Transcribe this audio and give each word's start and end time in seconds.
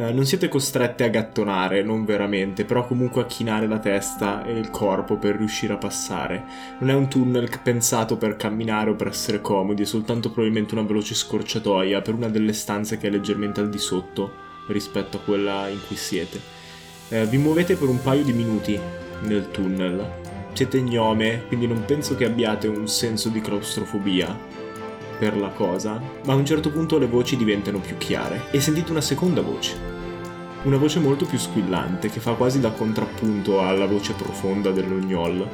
Eh, 0.00 0.12
non 0.12 0.24
siete 0.24 0.48
costrette 0.48 1.04
a 1.04 1.08
gattonare, 1.08 1.82
non 1.82 2.06
veramente, 2.06 2.64
però 2.64 2.86
comunque 2.86 3.20
a 3.20 3.26
chinare 3.26 3.66
la 3.66 3.80
testa 3.80 4.42
e 4.46 4.58
il 4.58 4.70
corpo 4.70 5.18
per 5.18 5.36
riuscire 5.36 5.74
a 5.74 5.76
passare. 5.76 6.42
Non 6.78 6.88
è 6.88 6.94
un 6.94 7.06
tunnel 7.06 7.50
pensato 7.62 8.16
per 8.16 8.36
camminare 8.36 8.88
o 8.88 8.94
per 8.94 9.08
essere 9.08 9.42
comodi, 9.42 9.82
è 9.82 9.84
soltanto 9.84 10.30
probabilmente 10.30 10.72
una 10.72 10.86
veloce 10.86 11.14
scorciatoia 11.14 12.00
per 12.00 12.14
una 12.14 12.30
delle 12.30 12.54
stanze 12.54 12.96
che 12.96 13.08
è 13.08 13.10
leggermente 13.10 13.60
al 13.60 13.68
di 13.68 13.76
sotto 13.76 14.32
rispetto 14.68 15.18
a 15.18 15.20
quella 15.20 15.68
in 15.68 15.80
cui 15.86 15.96
siete. 15.96 16.40
Eh, 17.10 17.26
vi 17.26 17.36
muovete 17.36 17.76
per 17.76 17.88
un 17.90 18.00
paio 18.00 18.24
di 18.24 18.32
minuti 18.32 18.80
nel 19.24 19.50
tunnel. 19.50 20.02
Siete 20.54 20.80
gnome, 20.80 21.44
quindi 21.46 21.66
non 21.66 21.84
penso 21.84 22.16
che 22.16 22.24
abbiate 22.24 22.68
un 22.68 22.88
senso 22.88 23.28
di 23.28 23.42
claustrofobia 23.42 24.34
per 25.18 25.36
la 25.36 25.48
cosa, 25.48 26.00
ma 26.24 26.32
a 26.32 26.36
un 26.36 26.46
certo 26.46 26.70
punto 26.70 26.96
le 26.96 27.06
voci 27.06 27.36
diventano 27.36 27.80
più 27.80 27.98
chiare 27.98 28.44
e 28.50 28.60
sentite 28.60 28.90
una 28.90 29.02
seconda 29.02 29.42
voce. 29.42 29.89
Una 30.62 30.76
voce 30.76 31.00
molto 31.00 31.24
più 31.24 31.38
squillante 31.38 32.10
che 32.10 32.20
fa 32.20 32.34
quasi 32.34 32.60
da 32.60 32.70
contrappunto 32.70 33.62
alla 33.62 33.86
voce 33.86 34.12
profonda 34.12 34.70
dell'ognol 34.70 35.48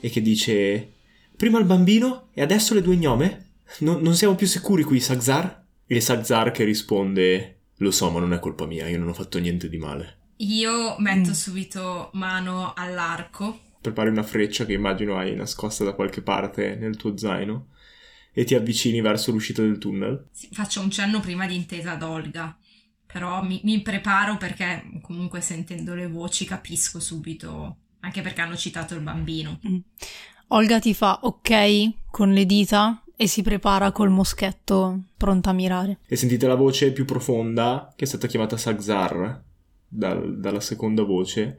e 0.00 0.10
che 0.10 0.20
dice 0.20 0.92
prima 1.36 1.58
il 1.58 1.64
bambino 1.64 2.28
e 2.32 2.42
adesso 2.42 2.74
le 2.74 2.82
due 2.82 2.96
gnome? 2.96 3.52
No, 3.80 3.98
non 3.98 4.14
siamo 4.14 4.34
più 4.34 4.46
sicuri 4.46 4.82
qui, 4.82 5.00
Sagzar? 5.00 5.64
E 5.86 6.00
Sagzar 6.00 6.50
che 6.50 6.64
risponde 6.64 7.60
lo 7.80 7.90
so 7.90 8.10
ma 8.10 8.20
non 8.20 8.32
è 8.32 8.38
colpa 8.38 8.66
mia, 8.66 8.88
io 8.88 8.98
non 8.98 9.08
ho 9.08 9.14
fatto 9.14 9.38
niente 9.38 9.68
di 9.68 9.78
male. 9.78 10.18
Io 10.36 10.96
metto 10.98 11.30
mm. 11.30 11.32
subito 11.32 12.10
mano 12.14 12.72
all'arco. 12.74 13.68
Prepari 13.80 14.10
una 14.10 14.22
freccia 14.22 14.64
che 14.64 14.72
immagino 14.72 15.16
hai 15.16 15.34
nascosta 15.34 15.84
da 15.84 15.92
qualche 15.92 16.22
parte 16.22 16.76
nel 16.76 16.96
tuo 16.96 17.16
zaino 17.16 17.68
e 18.32 18.44
ti 18.44 18.54
avvicini 18.54 19.00
verso 19.00 19.32
l'uscita 19.32 19.62
del 19.62 19.78
tunnel. 19.78 20.28
Sì, 20.30 20.48
faccio 20.52 20.80
un 20.80 20.90
cenno 20.90 21.20
prima 21.20 21.46
di 21.46 21.56
intesa 21.56 21.92
ad 21.92 22.02
Olga, 22.02 22.56
però 23.06 23.42
mi, 23.42 23.60
mi 23.64 23.80
preparo 23.80 24.36
perché 24.36 24.84
comunque 25.02 25.40
sentendo 25.40 25.94
le 25.94 26.06
voci 26.06 26.44
capisco 26.44 27.00
subito 27.00 27.76
anche 28.00 28.22
perché 28.22 28.40
hanno 28.40 28.56
citato 28.56 28.94
il 28.94 29.00
bambino. 29.00 29.60
Mm. 29.66 29.78
Olga 30.48 30.78
ti 30.80 30.94
fa 30.94 31.20
ok 31.22 32.08
con 32.10 32.32
le 32.32 32.44
dita 32.44 33.02
e 33.16 33.26
si 33.26 33.42
prepara 33.42 33.92
col 33.92 34.10
moschetto 34.10 34.98
pronta 35.16 35.50
a 35.50 35.52
mirare. 35.52 35.98
E 36.06 36.16
sentite 36.16 36.46
la 36.46 36.54
voce 36.54 36.92
più 36.92 37.04
profonda, 37.04 37.92
che 37.94 38.04
è 38.04 38.08
stata 38.08 38.26
chiamata 38.26 38.56
Sagzar 38.56 39.42
dal, 39.86 40.38
dalla 40.38 40.60
seconda 40.60 41.02
voce, 41.02 41.58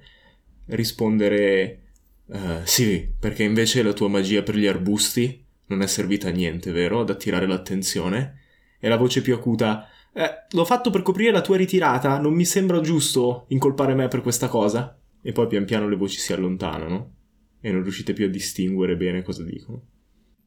rispondere 0.66 1.82
uh, 2.26 2.38
sì, 2.64 3.08
perché 3.18 3.44
invece 3.44 3.84
la 3.84 3.94
tua 3.94 4.10
magia 4.10 4.42
per 4.42 4.56
gli 4.56 4.66
arbusti 4.66 5.46
non 5.68 5.82
è 5.82 5.88
servita 5.88 6.28
a 6.28 6.32
niente, 6.32 6.72
vero? 6.72 7.02
Ad 7.02 7.12
attirare 7.12 7.48
l'attenzione. 7.48 8.40
E 8.80 8.90
la 8.90 8.98
voce 8.98 9.22
più 9.22 9.36
acuta 9.36 9.88
eh, 10.12 10.46
l'ho 10.50 10.66
fatto 10.66 10.90
per 10.90 11.04
coprire 11.04 11.32
la 11.32 11.42
tua 11.42 11.56
ritirata, 11.56 12.18
non 12.18 12.34
mi 12.34 12.44
sembra 12.44 12.82
giusto 12.82 13.46
incolpare 13.50 13.94
me 13.94 14.08
per 14.08 14.22
questa 14.22 14.48
cosa 14.48 15.01
e 15.22 15.32
poi 15.32 15.48
pian 15.48 15.66
piano 15.66 15.88
le 15.88 15.96
voci 15.96 16.18
si 16.18 16.34
allontanano 16.34 17.14
e 17.62 17.72
non 17.72 17.84
riuscite 17.84 18.14
più 18.14 18.26
a 18.26 18.30
distinguere 18.30 18.98
bene 18.98 19.22
cosa 19.22 19.44
dicono. 19.44 19.84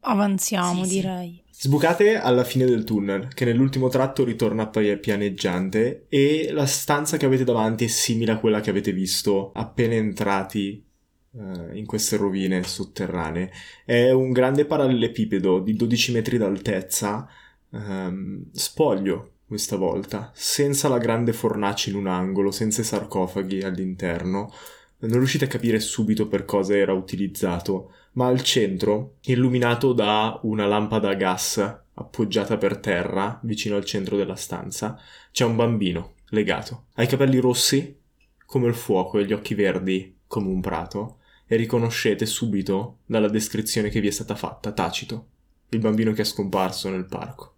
Avanziamo, 0.01 0.83
sì, 0.83 0.95
direi. 0.95 1.43
Sì. 1.49 1.67
Sbucate 1.67 2.17
alla 2.17 2.43
fine 2.43 2.65
del 2.65 2.83
tunnel, 2.83 3.33
che 3.33 3.45
nell'ultimo 3.45 3.87
tratto 3.87 4.23
ritorna 4.23 4.67
pianeggiante, 4.67 6.05
e 6.09 6.49
la 6.51 6.65
stanza 6.65 7.17
che 7.17 7.25
avete 7.25 7.43
davanti 7.43 7.85
è 7.85 7.87
simile 7.87 8.33
a 8.33 8.37
quella 8.37 8.59
che 8.59 8.69
avete 8.69 8.91
visto 8.91 9.51
appena 9.53 9.95
entrati 9.95 10.85
uh, 11.31 11.73
in 11.73 11.85
queste 11.85 12.17
rovine 12.17 12.61
sotterranee. 12.61 13.51
È 13.83 14.11
un 14.11 14.31
grande 14.31 14.65
parallelepipedo 14.65 15.59
di 15.59 15.73
12 15.73 16.11
metri 16.11 16.37
d'altezza, 16.37 17.27
um, 17.69 18.43
spoglio, 18.51 19.34
questa 19.47 19.75
volta, 19.75 20.31
senza 20.33 20.87
la 20.87 20.97
grande 20.97 21.33
fornace 21.33 21.89
in 21.89 21.95
un 21.95 22.07
angolo, 22.07 22.51
senza 22.51 22.81
i 22.81 22.85
sarcofagi 22.85 23.61
all'interno. 23.61 24.51
Non 24.99 25.17
riuscite 25.17 25.45
a 25.45 25.49
capire 25.49 25.79
subito 25.79 26.27
per 26.27 26.45
cosa 26.45 26.75
era 26.75 26.93
utilizzato, 26.93 27.91
ma 28.13 28.27
al 28.27 28.41
centro, 28.41 29.15
illuminato 29.25 29.93
da 29.93 30.39
una 30.43 30.65
lampada 30.65 31.09
a 31.09 31.15
gas 31.15 31.79
appoggiata 31.97 32.57
per 32.57 32.77
terra, 32.77 33.39
vicino 33.43 33.75
al 33.75 33.85
centro 33.85 34.17
della 34.17 34.35
stanza, 34.35 34.99
c'è 35.31 35.45
un 35.45 35.55
bambino 35.55 36.13
legato. 36.29 36.85
Ha 36.95 37.03
i 37.03 37.07
capelli 37.07 37.39
rossi 37.39 37.97
come 38.45 38.67
il 38.67 38.75
fuoco 38.75 39.19
e 39.19 39.25
gli 39.25 39.33
occhi 39.33 39.53
verdi 39.53 40.17
come 40.27 40.49
un 40.49 40.61
prato, 40.61 41.19
e 41.47 41.55
riconoscete 41.55 42.25
subito 42.25 42.99
dalla 43.05 43.29
descrizione 43.29 43.89
che 43.89 44.01
vi 44.01 44.07
è 44.07 44.11
stata 44.11 44.35
fatta, 44.35 44.71
tacito, 44.71 45.27
il 45.69 45.79
bambino 45.79 46.11
che 46.13 46.21
è 46.21 46.25
scomparso 46.25 46.89
nel 46.89 47.05
parco. 47.05 47.54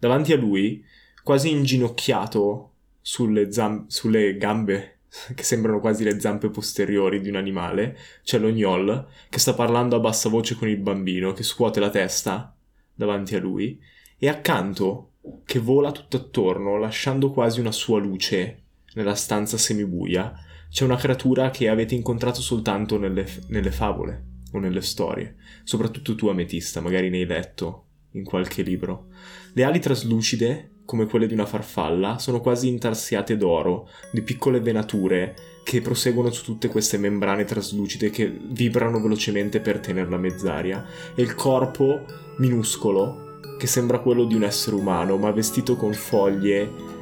Davanti 0.00 0.32
a 0.32 0.36
lui, 0.36 0.82
quasi 1.22 1.50
inginocchiato 1.50 2.72
sulle, 3.00 3.52
zam- 3.52 3.86
sulle 3.86 4.36
gambe 4.38 5.00
che 5.34 5.42
sembrano 5.42 5.78
quasi 5.78 6.04
le 6.04 6.18
zampe 6.18 6.48
posteriori 6.48 7.20
di 7.20 7.28
un 7.28 7.36
animale, 7.36 7.96
c'è 8.24 8.38
l'ognol 8.38 9.06
che 9.28 9.38
sta 9.38 9.54
parlando 9.54 9.94
a 9.94 10.00
bassa 10.00 10.28
voce 10.28 10.56
con 10.56 10.68
il 10.68 10.78
bambino 10.78 11.32
che 11.32 11.42
scuote 11.42 11.80
la 11.80 11.90
testa 11.90 12.52
davanti 12.94 13.36
a 13.36 13.40
lui 13.40 13.78
e 14.18 14.28
accanto 14.28 15.10
che 15.44 15.58
vola 15.58 15.92
tutto 15.92 16.16
attorno 16.16 16.78
lasciando 16.78 17.30
quasi 17.30 17.60
una 17.60 17.72
sua 17.72 18.00
luce 18.00 18.62
nella 18.94 19.14
stanza 19.14 19.58
semibuia 19.58 20.34
c'è 20.70 20.84
una 20.84 20.96
creatura 20.96 21.50
che 21.50 21.68
avete 21.68 21.94
incontrato 21.94 22.40
soltanto 22.40 22.96
nelle, 22.96 23.26
nelle 23.48 23.72
favole 23.72 24.28
o 24.52 24.58
nelle 24.58 24.80
storie, 24.80 25.36
soprattutto 25.64 26.14
tu 26.14 26.28
ametista, 26.28 26.80
magari 26.80 27.10
ne 27.10 27.18
hai 27.18 27.26
letto 27.26 27.86
in 28.12 28.24
qualche 28.24 28.62
libro. 28.62 29.08
Le 29.52 29.64
ali 29.64 29.80
traslucide, 29.80 30.70
come 30.84 31.06
quelle 31.06 31.26
di 31.26 31.34
una 31.34 31.46
farfalla, 31.46 32.18
sono 32.18 32.40
quasi 32.40 32.68
intarsiate 32.68 33.36
d'oro, 33.36 33.88
di 34.12 34.22
piccole 34.22 34.60
venature 34.60 35.34
che 35.64 35.80
proseguono 35.80 36.30
su 36.30 36.44
tutte 36.44 36.68
queste 36.68 36.98
membrane 36.98 37.44
traslucide 37.44 38.10
che 38.10 38.26
vibrano 38.28 39.00
velocemente 39.00 39.60
per 39.60 39.80
tenerla 39.80 40.16
mezz'aria, 40.16 40.84
e 41.14 41.22
il 41.22 41.34
corpo 41.34 42.04
minuscolo, 42.38 43.38
che 43.58 43.66
sembra 43.66 44.00
quello 44.00 44.24
di 44.24 44.34
un 44.34 44.44
essere 44.44 44.76
umano, 44.76 45.16
ma 45.16 45.30
vestito 45.30 45.76
con 45.76 45.92
foglie 45.92 46.98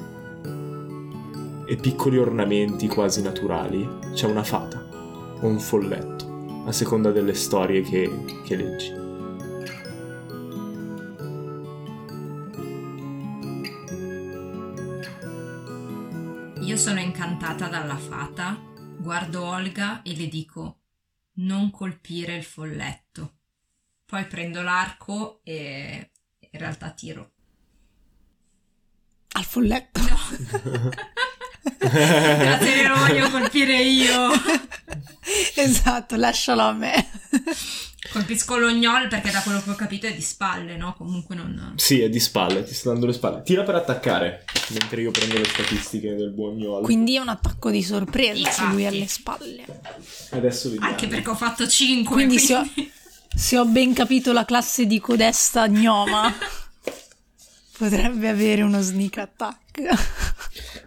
e 1.66 1.76
piccoli 1.76 2.18
ornamenti 2.18 2.88
quasi 2.88 3.22
naturali. 3.22 3.86
C'è 4.12 4.26
una 4.26 4.42
fata 4.42 4.86
o 5.40 5.46
un 5.46 5.60
folletto, 5.60 6.64
a 6.66 6.72
seconda 6.72 7.10
delle 7.10 7.34
storie 7.34 7.82
che, 7.82 8.10
che 8.44 8.56
leggi. 8.56 9.07
Sono 16.78 17.00
incantata 17.00 17.66
dalla 17.66 17.96
fata, 17.96 18.56
guardo 18.98 19.42
Olga 19.42 20.02
e 20.02 20.14
le 20.14 20.28
dico 20.28 20.78
non 21.38 21.72
colpire 21.72 22.36
il 22.36 22.44
folletto. 22.44 23.38
Poi 24.06 24.24
prendo 24.26 24.62
l'arco 24.62 25.40
e 25.42 26.10
in 26.38 26.58
realtà 26.58 26.90
tiro. 26.90 27.32
Al 29.32 29.44
folletto? 29.44 30.00
No. 30.02 30.90
Grazie, 31.78 32.86
non 32.86 32.98
voglio 33.00 33.28
colpire 33.30 33.82
io. 33.82 34.30
esatto, 35.56 36.14
lascialo 36.14 36.62
a 36.62 36.72
me. 36.72 37.10
Colpisco 38.10 38.56
l'ognol 38.56 39.08
perché 39.08 39.30
da 39.30 39.40
quello 39.42 39.62
che 39.62 39.70
ho 39.70 39.74
capito 39.74 40.06
è 40.06 40.14
di 40.14 40.22
spalle, 40.22 40.76
no? 40.76 40.94
Comunque 40.96 41.34
non... 41.34 41.74
Sì, 41.76 42.00
è 42.00 42.08
di 42.08 42.20
spalle, 42.20 42.64
ti 42.64 42.74
sta 42.74 42.90
dando 42.90 43.06
le 43.06 43.12
spalle. 43.12 43.42
Tira 43.42 43.62
per 43.62 43.74
attaccare, 43.74 44.44
mentre 44.70 45.02
io 45.02 45.10
prendo 45.10 45.36
le 45.36 45.44
statistiche 45.44 46.14
del 46.14 46.30
buon 46.30 46.56
Gnol. 46.56 46.82
Quindi 46.82 47.16
è 47.16 47.18
un 47.18 47.28
attacco 47.28 47.70
di 47.70 47.82
sorpresa 47.82 48.50
se 48.50 48.64
lui 48.64 48.86
ha 48.86 48.90
le 48.90 49.06
spalle. 49.06 49.64
Adesso 50.30 50.70
vediamo. 50.70 50.90
Anche 50.90 51.06
perché 51.06 51.28
ho 51.28 51.34
fatto 51.34 51.66
5. 51.66 52.14
Quindi 52.14 52.38
se 52.38 52.54
ho, 52.54 52.66
se 53.34 53.58
ho 53.58 53.64
ben 53.66 53.92
capito 53.92 54.32
la 54.32 54.44
classe 54.44 54.86
di 54.86 55.00
codesta 55.00 55.68
gnoma, 55.68 56.32
potrebbe 57.78 58.28
avere 58.28 58.62
uno 58.62 58.80
sneak 58.80 59.18
attack. 59.18 59.56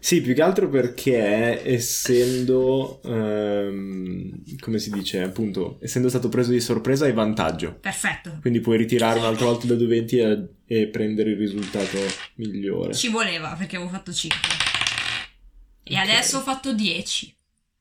Sì, 0.04 0.20
più 0.22 0.34
che 0.34 0.42
altro 0.42 0.68
perché 0.68 1.62
essendo, 1.64 3.02
ehm, 3.04 4.58
come 4.60 4.80
si 4.80 4.90
dice, 4.90 5.22
appunto, 5.22 5.78
essendo 5.80 6.10
stato 6.10 6.28
preso 6.28 6.50
di 6.52 6.60
sorpresa 6.60 7.06
hai 7.06 7.14
vantaggio. 7.14 7.78
Perfetto. 7.80 8.40
Quindi 8.42 8.62
puoi 8.62 8.78
ritirare 8.78 9.20
un'altra 9.20 9.46
volta 9.46 9.68
da 9.68 9.76
220 9.76 10.18
e, 10.66 10.82
e 10.82 10.88
prendere 10.88 11.30
il 11.32 11.38
risultato 11.38 11.98
migliore. 12.36 12.96
Ci 12.96 13.10
voleva 13.10 13.54
perché 13.58 13.76
avevo 13.76 13.92
fatto 13.92 14.12
5. 14.12 14.40
E 15.84 15.94
Ok. 15.94 16.02
adesso 16.02 16.38
ho 16.38 16.42
fatto 16.42 16.74
10. 16.74 17.36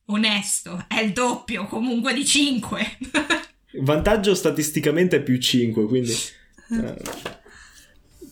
Onesto, 0.05 0.85
è 0.87 0.99
il 0.99 1.11
doppio 1.13 1.65
comunque 1.65 2.13
di 2.13 2.23
5. 2.25 2.97
Vantaggio 3.81 4.35
statisticamente 4.35 5.17
è 5.17 5.21
più 5.23 5.37
5, 5.39 5.85
quindi... 5.87 6.11
eh, 6.69 6.95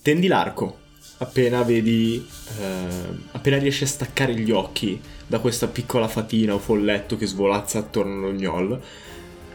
tendi 0.01 0.28
l'arco. 0.28 0.78
Appena 1.18 1.63
vedi... 1.63 2.25
eh, 2.60 2.63
appena 3.31 3.57
riesci 3.57 3.84
a 3.84 3.88
staccare 3.88 4.34
gli 4.36 4.51
occhi 4.51 5.00
da 5.28 5.40
questa 5.40 5.68
piccola 5.68 6.07
fatina 6.07 6.54
o 6.54 6.60
folletto 6.60 7.18
che 7.18 7.28
svolazza 7.28 7.80
attorno 7.80 8.13
allo 8.13 8.31
gnoll, 8.31 8.81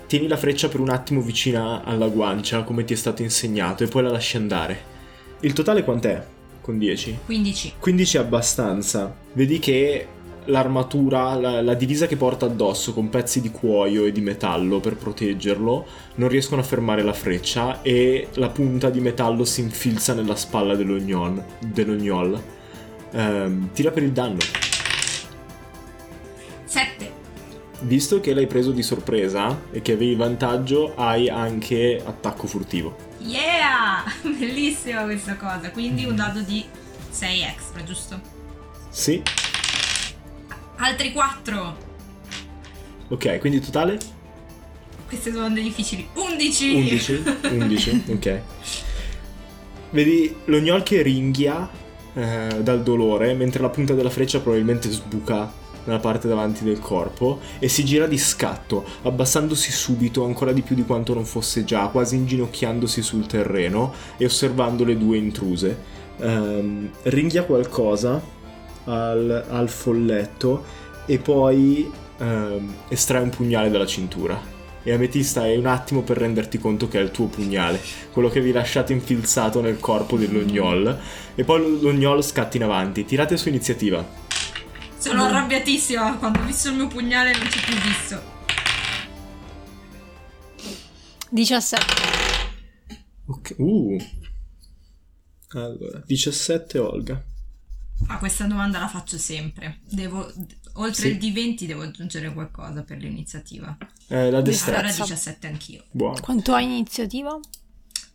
tieni 0.06 0.28
la 0.28 0.36
freccia 0.36 0.68
per 0.68 0.80
un 0.80 0.90
attimo 0.90 1.20
vicina 1.20 1.82
alla 1.82 2.08
guancia, 2.08 2.62
come 2.62 2.84
ti 2.84 2.92
è 2.92 2.96
stato 2.96 3.22
insegnato, 3.22 3.82
e 3.82 3.88
poi 3.88 4.02
la 4.02 4.10
lasci 4.10 4.36
andare. 4.36 4.92
Il 5.40 5.52
totale 5.52 5.82
quant'è? 5.82 6.24
Con 6.60 6.78
10? 6.78 7.18
15. 7.24 7.74
15 7.78 8.16
è 8.16 8.20
abbastanza. 8.20 9.14
Vedi 9.32 9.58
che 9.58 10.06
l'armatura, 10.46 11.34
la, 11.34 11.62
la 11.62 11.74
divisa 11.74 12.06
che 12.06 12.16
porta 12.16 12.46
addosso 12.46 12.92
con 12.92 13.08
pezzi 13.08 13.40
di 13.40 13.50
cuoio 13.50 14.04
e 14.04 14.12
di 14.12 14.20
metallo 14.20 14.80
per 14.80 14.96
proteggerlo, 14.96 15.86
non 16.16 16.28
riescono 16.28 16.60
a 16.60 16.64
fermare 16.64 17.02
la 17.02 17.12
freccia 17.12 17.82
e 17.82 18.28
la 18.34 18.48
punta 18.48 18.90
di 18.90 19.00
metallo 19.00 19.44
si 19.44 19.60
infilza 19.60 20.14
nella 20.14 20.36
spalla 20.36 20.74
dello 20.74 20.96
gnoll. 20.96 21.42
Dello 21.58 21.94
gnoll. 21.94 22.42
Ehm, 23.12 23.70
tira 23.72 23.90
per 23.90 24.02
il 24.02 24.12
danno. 24.12 24.38
7. 26.64 27.12
Visto 27.80 28.20
che 28.20 28.34
l'hai 28.34 28.46
preso 28.46 28.70
di 28.70 28.82
sorpresa 28.82 29.62
e 29.70 29.82
che 29.82 29.92
avevi 29.92 30.14
vantaggio, 30.14 30.94
hai 30.96 31.28
anche 31.28 32.02
attacco 32.04 32.46
furtivo. 32.46 32.96
Yeah! 33.18 34.04
Bellissima 34.22 35.04
questa 35.04 35.36
cosa. 35.36 35.70
Quindi 35.70 36.04
un 36.04 36.16
dado 36.16 36.40
di 36.40 36.64
6 37.10 37.42
extra, 37.42 37.82
giusto? 37.84 38.20
Sì. 38.90 39.22
Altri 40.76 41.12
4. 41.12 41.76
Ok, 43.08 43.38
quindi 43.38 43.60
totale? 43.60 43.98
Queste 45.06 45.30
dei 45.30 45.62
difficili. 45.62 46.08
11. 46.14 46.74
11? 46.74 47.22
11, 47.50 48.04
ok. 48.10 48.40
Vedi 49.90 50.34
lo 50.46 50.58
gnoll 50.58 50.82
che 50.82 51.02
ringhia 51.02 51.70
eh, 52.14 52.60
dal 52.60 52.82
dolore, 52.82 53.34
mentre 53.34 53.62
la 53.62 53.68
punta 53.68 53.94
della 53.94 54.10
freccia 54.10 54.40
probabilmente 54.40 54.90
sbuca 54.90 55.62
nella 55.84 56.00
parte 56.00 56.26
davanti 56.26 56.64
del 56.64 56.80
corpo 56.80 57.40
e 57.58 57.68
si 57.68 57.84
gira 57.84 58.06
di 58.06 58.18
scatto, 58.18 58.84
abbassandosi 59.02 59.70
subito 59.70 60.24
ancora 60.24 60.52
di 60.52 60.62
più 60.62 60.74
di 60.74 60.84
quanto 60.84 61.14
non 61.14 61.24
fosse 61.24 61.64
già, 61.64 61.86
quasi 61.88 62.16
inginocchiandosi 62.16 63.02
sul 63.02 63.26
terreno 63.26 63.92
e 64.16 64.24
osservando 64.24 64.84
le 64.84 64.96
due 64.96 65.18
intruse. 65.18 66.02
Ehm, 66.18 66.90
ringhia 67.02 67.44
qualcosa 67.44 68.22
al, 68.84 69.44
al 69.48 69.68
folletto 69.68 70.64
e 71.06 71.18
poi 71.18 71.90
ehm, 72.18 72.74
estrae 72.88 73.22
un 73.22 73.30
pugnale 73.30 73.70
dalla 73.70 73.86
cintura. 73.86 74.52
E 74.86 74.92
Ametista 74.92 75.40
hai 75.42 75.56
un 75.56 75.66
attimo 75.66 76.02
per 76.02 76.18
renderti 76.18 76.58
conto 76.58 76.88
che 76.88 76.98
è 76.98 77.02
il 77.02 77.10
tuo 77.10 77.26
pugnale, 77.26 77.80
quello 78.12 78.28
che 78.28 78.42
vi 78.42 78.52
lasciate 78.52 78.92
infilzato 78.92 79.62
nel 79.62 79.78
corpo 79.78 80.18
dello 80.18 80.40
gnoll. 80.40 80.98
E 81.34 81.42
poi 81.42 81.80
lo 81.80 81.90
gnoll 81.90 82.20
scatta 82.20 82.58
in 82.58 82.64
avanti. 82.64 83.06
Tirate 83.06 83.38
su 83.38 83.48
iniziativa. 83.48 84.06
Sono 84.98 85.24
arrabbiatissima. 85.24 86.16
Quando 86.18 86.40
ho 86.40 86.44
visto 86.44 86.68
il 86.68 86.74
mio 86.74 86.88
pugnale 86.88 87.32
non 87.32 87.48
ci 87.50 87.58
ho 87.58 87.62
più 87.64 87.76
visto. 87.76 88.32
17. 91.30 91.84
Ok. 93.26 93.54
Uh. 93.56 93.96
Allora, 95.52 96.02
17 96.04 96.78
Olga. 96.78 97.24
Ah, 98.08 98.18
questa 98.18 98.44
domanda 98.46 98.78
la 98.78 98.88
faccio 98.88 99.16
sempre. 99.18 99.80
Devo, 99.88 100.30
oltre 100.74 101.02
Sì. 101.02 101.08
il 101.08 101.18
D20 101.18 101.64
devo 101.66 101.82
aggiungere 101.82 102.32
qualcosa 102.32 102.82
per 102.82 102.98
l'iniziativa. 102.98 103.76
Eh, 104.08 104.14
la 104.16 104.20
Allora 104.26 104.42
destrezza. 104.42 105.02
17 105.02 105.46
anch'io. 105.46 105.84
Buono. 105.90 106.20
Quanto 106.20 106.52
hai 106.52 106.64
iniziativa? 106.64 107.38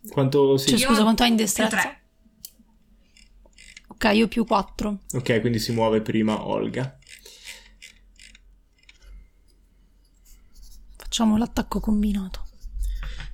Quanto 0.08 0.56
sì. 0.56 0.70
Cioè, 0.70 0.78
Io 0.78 0.86
scusa, 0.88 1.02
quanto 1.02 1.22
hai 1.24 1.30
in 1.30 1.36
destrezza? 1.36 1.76
tre. 1.76 2.00
Ok, 3.88 4.10
io 4.14 4.28
più 4.28 4.44
4. 4.46 5.00
Ok, 5.14 5.40
quindi 5.40 5.58
si 5.58 5.72
muove 5.72 6.00
prima 6.00 6.46
Olga. 6.46 6.96
Facciamo 10.96 11.36
l'attacco 11.36 11.80
combinato. 11.80 12.46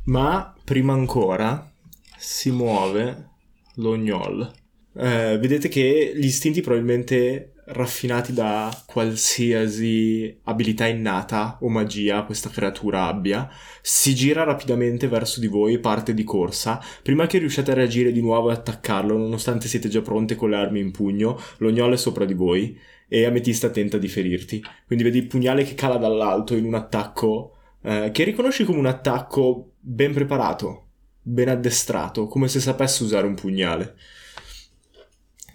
Ma 0.05 0.55
prima 0.65 0.93
ancora 0.95 1.71
si 2.17 2.51
muove 2.51 3.29
lo 3.75 3.97
gnoll. 3.97 4.53
Eh, 4.99 5.39
vedete 5.39 5.69
che 5.69 6.13
gli 6.15 6.25
istinti 6.25 6.63
probabilmente 6.63 7.53
raffinati 7.67 8.33
da 8.33 8.71
qualsiasi 8.87 10.39
abilità 10.45 10.87
innata 10.87 11.59
o 11.61 11.69
magia 11.69 12.23
questa 12.23 12.49
creatura 12.49 13.07
abbia, 13.07 13.49
si 13.83 14.15
gira 14.15 14.45
rapidamente 14.45 15.09
verso 15.09 15.41
di 15.41 15.49
voi 15.49 15.79
parte 15.79 16.15
di 16.15 16.25
corsa. 16.25 16.81
Prima 17.03 17.27
che 17.27 17.39
riusciate 17.39 17.73
a 17.73 17.75
reagire 17.75 18.13
di 18.13 18.21
nuovo 18.21 18.51
e 18.51 18.55
attaccarlo, 18.55 19.17
nonostante 19.17 19.69
siete 19.69 19.89
già 19.89 20.01
pronte 20.01 20.35
con 20.35 20.51
le 20.51 20.57
armi 20.57 20.81
in 20.81 20.93
pugno, 20.93 21.39
lo 21.59 21.71
gnoll 21.71 21.95
è 21.95 21.97
sopra 21.97 22.25
di 22.25 22.35
voi 22.35 22.79
e 23.09 23.25
Ametista 23.25 23.71
tenta 23.71 23.99
di 23.99 24.09
ferirti. 24.09 24.65
Quindi 24.87 25.05
vedi 25.05 25.19
il 25.19 25.27
pugnale 25.27 25.65
che 25.65 25.75
cala 25.75 25.97
dall'alto 25.97 26.55
in 26.55 26.65
un 26.65 26.75
attacco 26.75 27.57
eh, 27.83 28.11
che 28.13 28.25
riconosci 28.25 28.65
come 28.65 28.79
un 28.79 28.87
attacco 28.87 29.73
ben 29.81 30.13
preparato, 30.13 30.87
ben 31.21 31.49
addestrato, 31.49 32.27
come 32.29 32.49
se 32.49 32.61
sapesse 32.61 33.03
usare 33.03 33.27
un 33.27 33.35
pugnale. 33.35 33.95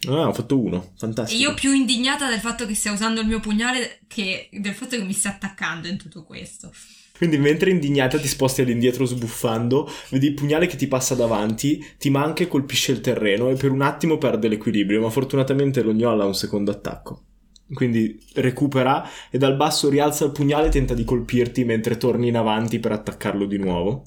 Ah, 0.08 0.28
ho 0.28 0.34
fatto 0.34 0.60
uno, 0.60 0.78
E 0.78 0.98
fantastico. 0.98 1.42
io 1.42 1.54
più 1.54 1.72
indignata 1.74 2.28
del 2.30 2.40
fatto 2.40 2.66
che 2.66 2.74
stia 2.74 2.92
usando 2.92 3.22
il 3.22 3.28
mio 3.28 3.40
pugnale 3.40 4.00
che 4.08 4.50
del 4.52 4.74
fatto 4.74 4.98
che 4.98 5.04
mi 5.04 5.14
stia 5.14 5.32
attaccando 5.32 5.88
in 5.88 5.98
tutto 5.98 6.24
questo. 6.24 6.72
Quindi 7.16 7.38
mentre 7.38 7.70
indignata 7.70 8.18
ti 8.18 8.28
sposti 8.28 8.62
all'indietro 8.62 9.06
sbuffando, 9.06 9.88
vedi 10.10 10.28
il 10.28 10.34
pugnale 10.34 10.66
che 10.66 10.76
ti 10.76 10.88
passa 10.88 11.14
davanti, 11.14 11.86
ti 12.00 12.10
manca 12.10 12.42
e 12.44 12.48
colpisce 12.48 12.92
il 12.94 13.02
terreno 13.02 13.50
e 13.50 13.54
per 13.56 13.70
un 13.70 13.82
attimo 13.84 14.18
perde 14.18 14.48
l'equilibrio, 14.48 15.02
ma 15.02 15.12
fortunatamente 15.12 15.84
lo 15.84 15.94
gnoll 15.94 16.20
ha 16.22 16.26
un 16.26 16.34
secondo 16.34 16.72
attacco. 16.72 17.26
Quindi 17.72 18.20
recupera 18.34 19.08
e 19.30 19.38
dal 19.38 19.56
basso 19.56 19.88
rialza 19.88 20.26
il 20.26 20.32
pugnale 20.32 20.68
e 20.68 20.72
tenta 20.72 20.96
di 20.96 21.04
colpirti 21.04 21.64
mentre 21.64 21.98
torni 21.98 22.28
in 22.28 22.38
avanti 22.38 22.80
per 22.80 22.92
attaccarlo 22.92 23.46
di 23.46 23.58
nuovo. 23.60 24.04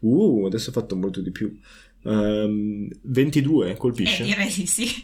Uh, 0.00 0.46
adesso 0.46 0.70
ho 0.70 0.72
fatto 0.72 0.96
molto 0.96 1.20
di 1.20 1.30
più. 1.30 1.56
Ehm, 2.04 2.88
22, 3.02 3.76
colpisce. 3.76 4.22
Eh, 4.22 4.26
direi 4.26 4.52
di 4.52 4.66
sì. 4.66 4.88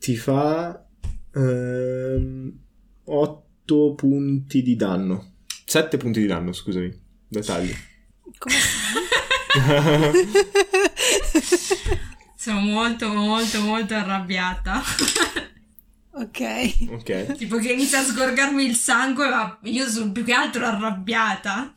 Ti 0.00 0.16
fa 0.16 0.84
8 3.04 3.94
punti 3.94 4.62
di 4.62 4.76
danno. 4.76 5.34
7 5.64 5.96
punti 5.96 6.20
di 6.20 6.26
danno, 6.26 6.52
scusami. 6.52 6.90
Dettagli. 7.28 7.74
Come 8.38 8.54
Sono 12.36 12.60
molto, 12.60 13.12
molto, 13.12 13.60
molto 13.60 13.94
arrabbiata. 13.94 14.82
Ok. 16.12 16.40
Ok. 16.88 17.36
tipo 17.36 17.58
che 17.58 17.72
inizia 17.72 18.00
a 18.00 18.02
sgorgarmi 18.02 18.64
il 18.64 18.74
sangue, 18.74 19.28
ma 19.28 19.58
io 19.64 19.88
sono 19.88 20.10
più 20.12 20.24
che 20.24 20.32
altro 20.32 20.64
arrabbiata. 20.64 21.72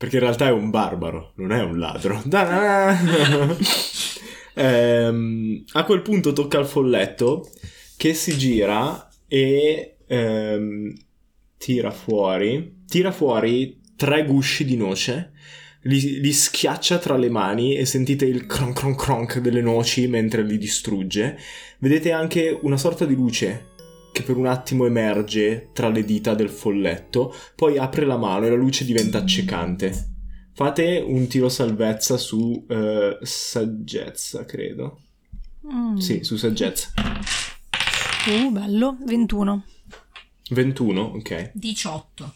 Perché 0.00 0.16
in 0.16 0.22
realtà 0.22 0.46
è 0.46 0.50
un 0.50 0.70
barbaro, 0.70 1.32
non 1.34 1.52
è 1.52 1.62
un 1.62 1.78
ladro. 1.78 2.22
Ehm, 4.52 5.62
a 5.72 5.84
quel 5.84 6.02
punto 6.02 6.32
tocca 6.32 6.58
al 6.58 6.66
folletto 6.66 7.48
che 7.96 8.14
si 8.14 8.36
gira 8.36 9.08
e 9.28 9.98
ehm, 10.06 10.92
tira 11.58 11.90
fuori. 11.90 12.82
Tira 12.86 13.12
fuori 13.12 13.80
tre 13.94 14.24
gusci 14.24 14.64
di 14.64 14.76
noce. 14.76 15.32
Li, 15.82 16.20
li 16.20 16.32
schiaccia 16.32 16.98
tra 16.98 17.16
le 17.16 17.28
mani 17.28 17.76
e 17.76 17.84
sentite 17.84 18.24
il 18.24 18.46
cronk 18.46 18.78
cronk 18.78 18.98
cronk 18.98 19.38
delle 19.38 19.60
noci 19.60 20.08
mentre 20.08 20.42
li 20.42 20.56
distrugge. 20.56 21.38
Vedete 21.78 22.10
anche 22.10 22.58
una 22.62 22.78
sorta 22.78 23.04
di 23.04 23.14
luce 23.14 23.69
che 24.12 24.22
per 24.22 24.36
un 24.36 24.46
attimo 24.46 24.86
emerge 24.86 25.70
tra 25.72 25.88
le 25.88 26.04
dita 26.04 26.34
del 26.34 26.50
folletto, 26.50 27.34
poi 27.54 27.78
apre 27.78 28.04
la 28.04 28.16
mano 28.16 28.46
e 28.46 28.50
la 28.50 28.56
luce 28.56 28.84
diventa 28.84 29.18
accecante. 29.18 30.08
Fate 30.52 31.02
un 31.06 31.26
tiro 31.26 31.48
salvezza 31.48 32.16
su 32.16 32.66
eh, 32.68 33.18
saggezza, 33.22 34.44
credo. 34.44 35.00
Mm. 35.72 35.96
Sì, 35.96 36.22
su 36.22 36.36
saggezza. 36.36 36.92
Uh, 38.26 38.50
bello. 38.50 38.98
21. 39.04 39.64
21, 40.50 41.00
ok. 41.00 41.52
18. 41.54 42.34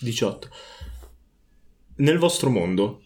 18. 0.00 0.48
Nel 1.96 2.18
vostro 2.18 2.50
mondo 2.50 3.02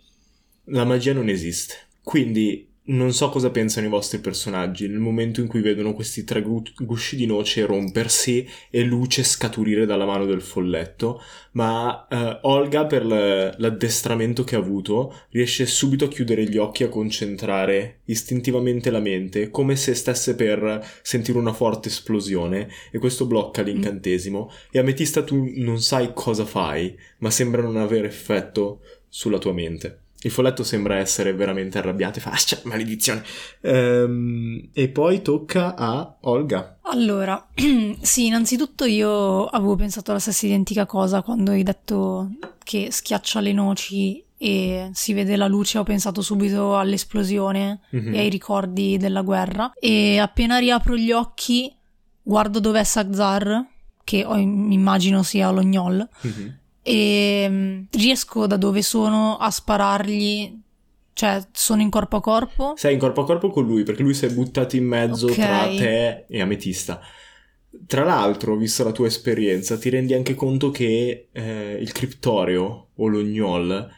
la 0.65 0.85
magia 0.85 1.13
non 1.13 1.29
esiste. 1.29 1.89
Quindi 2.03 2.72
non 2.85 3.13
so 3.13 3.29
cosa 3.29 3.51
pensano 3.51 3.87
i 3.87 3.91
vostri 3.91 4.19
personaggi 4.19 4.89
nel 4.89 4.99
momento 4.99 5.41
in 5.41 5.47
cui 5.47 5.61
vedono 5.61 5.95
questi 5.95 6.25
tre 6.25 6.43
gu- 6.43 6.73
gusci 6.85 7.15
di 7.15 7.27
noce 7.27 7.65
rompersi 7.65 8.45
e 8.71 8.83
luce 8.83 9.23
scaturire 9.23 9.87
dalla 9.87 10.05
mano 10.05 10.27
del 10.27 10.43
folletto, 10.43 11.23
ma 11.53 12.09
eh, 12.09 12.39
Olga 12.43 12.87
per 12.87 13.07
l'addestramento 13.07 14.43
che 14.43 14.57
ha 14.57 14.59
avuto 14.59 15.15
riesce 15.31 15.65
subito 15.65 16.07
a 16.07 16.09
chiudere 16.09 16.49
gli 16.49 16.57
occhi 16.57 16.83
e 16.83 16.87
a 16.87 16.89
concentrare 16.89 18.01
istintivamente 18.07 18.91
la 18.91 19.01
mente 19.01 19.51
come 19.51 19.77
se 19.77 19.95
stesse 19.95 20.35
per 20.35 20.85
sentire 21.03 21.39
una 21.39 21.53
forte 21.53 21.89
esplosione 21.89 22.69
e 22.91 22.99
questo 22.99 23.27
blocca 23.27 23.63
l'incantesimo 23.63 24.51
e 24.71 24.79
Ametista 24.81 25.23
tu 25.23 25.53
non 25.57 25.81
sai 25.81 26.11
cosa 26.15 26.45
fai, 26.45 26.97
ma 27.19 27.31
sembra 27.31 27.63
non 27.63 27.77
avere 27.77 28.09
effetto 28.09 28.81
sulla 29.09 29.39
tua 29.39 29.53
mente. 29.53 30.02
Il 30.25 30.31
folletto 30.31 30.63
sembra 30.63 30.97
essere 30.99 31.33
veramente 31.33 31.79
arrabbiato 31.79 32.19
e 32.19 32.23
fa, 32.23 32.31
ah, 32.31 32.37
cioè, 32.37 32.61
maledizione. 32.65 33.23
Ehm, 33.61 34.69
e 34.73 34.89
poi 34.89 35.23
tocca 35.23 35.75
a 35.77 36.17
Olga. 36.23 36.79
Allora, 36.83 37.49
sì, 38.01 38.27
innanzitutto 38.27 38.85
io 38.85 39.47
avevo 39.47 39.75
pensato 39.77 40.13
la 40.13 40.19
stessa 40.19 40.47
identica 40.47 40.87
cosa 40.87 41.23
quando 41.23 41.51
hai 41.53 41.63
detto 41.63 42.31
che 42.63 42.89
schiaccia 42.91 43.41
le 43.41 43.53
noci 43.53 44.25
e 44.37 44.91
si 44.93 45.13
vede 45.13 45.37
la 45.37 45.47
luce, 45.47 45.79
ho 45.79 45.85
pensato 45.85 46.21
subito 46.23 46.77
all'esplosione 46.79 47.81
Mhm. 47.91 48.15
e 48.15 48.19
ai 48.19 48.29
ricordi 48.29 48.97
della 48.99 49.23
guerra. 49.23 49.73
E 49.79 50.19
appena 50.19 50.59
riapro 50.59 50.97
gli 50.97 51.13
occhi, 51.13 51.73
guardo 52.23 52.59
dov'è 52.61 52.83
Sagzar, 52.85 53.65
che 54.05 54.25
ho- 54.25 54.37
immagino 54.37 55.23
sia 55.23 55.51
lo 55.51 55.63
Gnoll, 55.63 56.09
Mhm. 56.23 56.59
E 56.83 57.47
mm, 57.49 57.83
riesco 57.93 58.47
da 58.47 58.57
dove 58.57 58.83
sono 58.83 59.37
a 59.37 59.51
sparargli, 59.51 60.61
cioè 61.13 61.43
sono 61.53 61.81
in 61.83 61.91
corpo 61.91 62.17
a 62.17 62.21
corpo. 62.21 62.75
Sei 62.77 62.95
in 62.95 62.99
corpo 62.99 63.23
a 63.23 63.25
corpo 63.25 63.51
con 63.51 63.65
lui 63.65 63.83
perché 63.85 64.03
lui 64.03 64.15
si 64.15 64.27
è 64.27 64.31
buttato 64.33 64.77
in 64.77 64.85
mezzo 64.87 65.27
Ok. 65.27 65.35
tra 65.35 65.69
te 65.77 66.25
e 66.29 66.41
Ametista. 66.41 67.01
Tra 67.87 68.05
l'altro, 68.05 68.57
vista 68.57 68.85
la 68.85 68.93
tua 68.93 69.07
esperienza, 69.07 69.79
ti 69.79 69.89
rendi 69.89 70.13
anche 70.15 70.35
conto 70.35 70.71
che 70.71 71.29
eh, 71.33 71.79
il 71.81 71.91
criptorio 71.93 72.89
o 72.95 73.07
lo 73.07 73.21
gnoll 73.23 73.91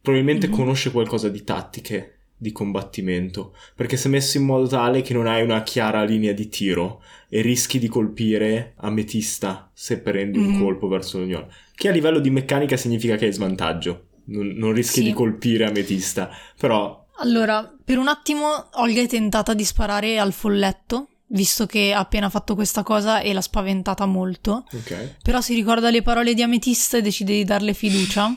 probabilmente 0.00 0.48
Mhm. 0.48 0.52
conosce 0.54 0.90
qualcosa 0.90 1.28
di 1.28 1.44
tattiche 1.44 2.19
di 2.40 2.52
combattimento, 2.52 3.54
perché 3.74 3.96
se 3.98 4.08
messo 4.08 4.38
in 4.38 4.44
modo 4.44 4.66
tale 4.66 5.02
che 5.02 5.12
non 5.12 5.26
hai 5.26 5.42
una 5.42 5.62
chiara 5.62 6.02
linea 6.04 6.32
di 6.32 6.48
tiro 6.48 7.02
e 7.28 7.42
rischi 7.42 7.78
di 7.78 7.86
colpire 7.86 8.72
Ametista 8.78 9.70
se 9.74 9.98
prendi 10.00 10.38
un 10.38 10.46
Mhm. 10.52 10.58
colpo 10.58 10.88
verso 10.88 11.18
gnoll, 11.18 11.46
che 11.74 11.88
a 11.88 11.92
livello 11.92 12.18
di 12.18 12.30
meccanica 12.30 12.76
significa 12.76 13.16
che 13.16 13.26
hai 13.26 13.32
svantaggio. 13.32 14.06
Non, 14.30 14.46
non 14.56 14.72
rischi 14.72 15.00
Sì. 15.00 15.04
di 15.04 15.12
colpire 15.12 15.66
Ametista, 15.66 16.30
però 16.58 16.98
Allora, 17.18 17.70
per 17.84 17.98
un 17.98 18.08
attimo 18.08 18.68
Olga 18.76 19.02
è 19.02 19.06
tentata 19.06 19.52
di 19.52 19.64
sparare 19.64 20.18
al 20.18 20.32
folletto, 20.32 21.08
visto 21.26 21.66
che 21.66 21.92
ha 21.92 21.98
appena 21.98 22.30
fatto 22.30 22.54
questa 22.54 22.82
cosa 22.82 23.20
e 23.20 23.34
l'ha 23.34 23.42
spaventata 23.42 24.06
molto. 24.06 24.64
ok. 24.72 25.16
Però 25.22 25.40
si 25.42 25.54
ricorda 25.54 25.90
le 25.90 26.00
parole 26.00 26.32
di 26.32 26.40
Ametista 26.42 26.96
e 26.96 27.02
decide 27.02 27.34
di 27.34 27.44
darle 27.44 27.74
fiducia. 27.74 28.34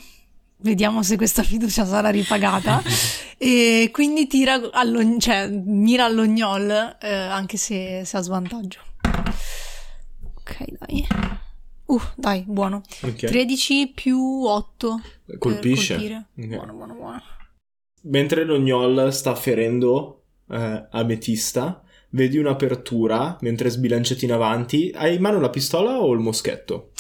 Vediamo 0.64 1.04
se 1.04 1.18
questa 1.18 1.44
fiducia 1.44 1.86
sarà 1.86 2.10
ripagata. 2.10 2.82
e 3.38 3.90
quindi 3.92 4.28
tira 4.28 4.62
allo, 4.72 5.18
cioè, 5.20 5.50
mira 5.50 6.06
all'ognol, 6.06 6.98
eh, 7.02 7.14
anche 7.14 7.58
se, 7.58 8.04
se 8.06 8.16
ha 8.18 8.22
svantaggio. 8.22 8.80
Ok, 10.38 10.66
dai. 10.80 11.06
Uh, 11.88 12.02
dai, 12.16 12.46
buono. 12.48 12.82
Ok. 13.02 13.26
13 13.26 13.92
più 13.94 14.18
8. 14.46 15.02
per 15.26 15.38
Colpisce. 15.38 15.96
colpire. 15.96 16.26
Ok. 16.38 16.48
Buono, 16.48 16.74
buono, 16.74 16.94
buono. 16.94 17.22
Mentre 18.04 18.46
lo 18.46 18.58
gnoll 18.58 19.10
sta 19.10 19.36
ferendo 19.36 20.24
eh, 20.50 20.88
Ametista, 20.92 21.84
vedi 22.12 22.38
un'apertura 22.38 23.38
mentre 23.42 23.70
sbilanciati 23.70 24.24
in 24.24 24.32
avanti. 24.32 24.94
Hai 24.96 25.16
in 25.16 25.22
mano 25.22 25.42
la 25.42 25.50
pistola 25.50 26.02
o 26.02 26.14
il 26.14 26.20
moschetto? 26.20 26.92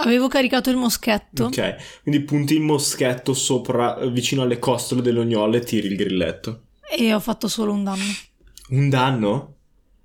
Avevo 0.00 0.28
caricato 0.28 0.70
il 0.70 0.76
moschetto. 0.76 1.46
Ok, 1.46 2.02
quindi 2.02 2.22
punti 2.22 2.54
il 2.54 2.60
moschetto 2.60 3.34
sopra, 3.34 3.96
vicino 4.08 4.42
alle 4.42 4.58
costole 4.58 5.02
dello 5.02 5.24
gnoll 5.24 5.54
e 5.54 5.60
tiri 5.60 5.88
il 5.88 5.96
grilletto. 5.96 6.62
E 6.90 7.12
ho 7.12 7.20
fatto 7.20 7.48
solo 7.48 7.72
un 7.72 7.82
danno. 7.84 8.04
Un 8.70 8.88
danno? 8.88 9.54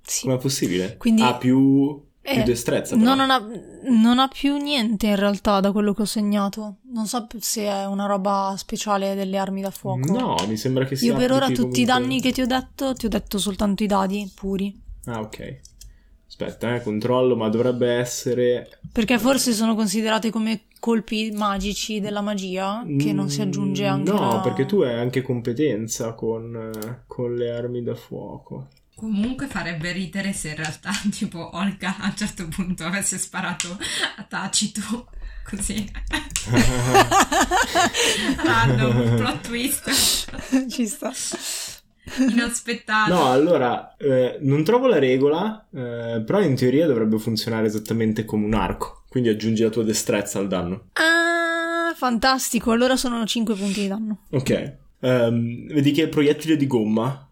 Sì. 0.02 0.26
Com'è 0.26 0.38
possibile? 0.38 0.96
Quindi- 0.96 1.22
Ha 1.22 1.36
più, 1.36 2.02
più 2.20 2.32
Eh, 2.32 2.42
destrezza. 2.42 2.96
No, 2.96 3.14
non 3.14 3.30
ha, 3.30 3.40
non 3.88 4.18
ha 4.18 4.28
più 4.28 4.56
niente 4.56 5.06
in 5.06 5.16
realtà 5.16 5.60
da 5.60 5.70
quello 5.70 5.94
che 5.94 6.02
ho 6.02 6.06
segnato. 6.06 6.78
Non 6.92 7.06
so 7.06 7.26
se 7.38 7.62
è 7.62 7.86
una 7.86 8.06
roba 8.06 8.54
speciale 8.58 9.14
delle 9.14 9.36
armi 9.38 9.60
da 9.60 9.70
fuoco. 9.70 10.12
No, 10.12 10.36
mi 10.48 10.56
sembra 10.56 10.84
che 10.86 10.96
sia 10.96 11.12
Io 11.12 11.18
per 11.18 11.30
ora 11.32 11.46
tutti 11.46 11.52
i 11.52 11.56
comunque- 11.56 11.84
danni 11.84 12.20
che 12.20 12.32
ti 12.32 12.42
ho 12.42 12.46
detto, 12.46 12.94
ti 12.94 13.06
ho 13.06 13.08
detto 13.08 13.38
soltanto 13.38 13.82
i 13.82 13.86
dadi 13.86 14.28
puri. 14.34 14.82
Ah, 15.06 15.20
ok. 15.20 15.60
Aspetta, 16.36 16.74
eh, 16.74 16.82
controllo, 16.82 17.36
ma 17.36 17.48
dovrebbe 17.48 17.92
essere... 17.92 18.80
Perché 18.90 19.20
forse 19.20 19.52
sono 19.52 19.76
considerate 19.76 20.30
come 20.30 20.62
colpi 20.80 21.30
magici 21.30 22.00
della 22.00 22.22
magia, 22.22 22.84
che 22.98 23.12
non 23.12 23.30
si 23.30 23.40
aggiunge 23.40 23.86
anche 23.86 24.10
Mm, 24.10 24.14
No, 24.16 24.32
la- 24.32 24.40
perché 24.40 24.66
tu 24.66 24.80
hai 24.80 24.94
anche 24.94 25.22
competenza 25.22 26.12
con, 26.14 26.72
eh, 26.74 27.02
con 27.06 27.36
le 27.36 27.52
armi 27.52 27.84
da 27.84 27.94
fuoco. 27.94 28.66
Comunque 28.96 29.46
farebbe 29.46 29.92
ridere 29.92 30.32
se 30.32 30.48
in 30.50 30.56
realtà 30.56 30.90
tipo 31.10 31.56
Olga 31.56 31.96
a 31.98 32.06
un 32.06 32.16
certo 32.16 32.48
punto 32.48 32.84
avesse 32.84 33.16
sparato 33.18 33.68
a 34.16 34.22
Tacito 34.24 35.06
così. 35.48 35.88
Random 38.44 39.16
plot 39.16 39.40
twist 39.46 39.90
Ci 40.68 40.86
sta. 40.86 41.12
inaspettato. 42.30 43.12
No, 43.12 43.30
allora, 43.30 43.96
eh, 43.96 44.38
non 44.40 44.64
trovo 44.64 44.86
la 44.86 44.98
regola, 44.98 45.66
eh, 45.72 46.22
però 46.24 46.40
in 46.40 46.54
teoria 46.54 46.86
dovrebbe 46.86 47.18
funzionare 47.18 47.66
esattamente 47.66 48.24
come 48.24 48.44
un 48.46 48.54
arco. 48.54 49.04
Quindi 49.08 49.28
aggiungi 49.30 49.62
la 49.62 49.70
tua 49.70 49.84
destrezza 49.84 50.38
al 50.38 50.48
danno. 50.48 50.88
Ah, 50.94 51.92
fantastico. 51.94 52.72
Allora 52.72 52.96
sono 52.96 53.24
5 53.24 53.54
punti 53.54 53.80
di 53.82 53.88
danno. 53.88 54.24
Ok. 54.30 54.76
Ehm, 55.00 55.66
vedi 55.72 55.92
che 55.92 56.02
il 56.02 56.08
proiettile 56.08 56.56
di 56.56 56.66
gomma 56.66 57.28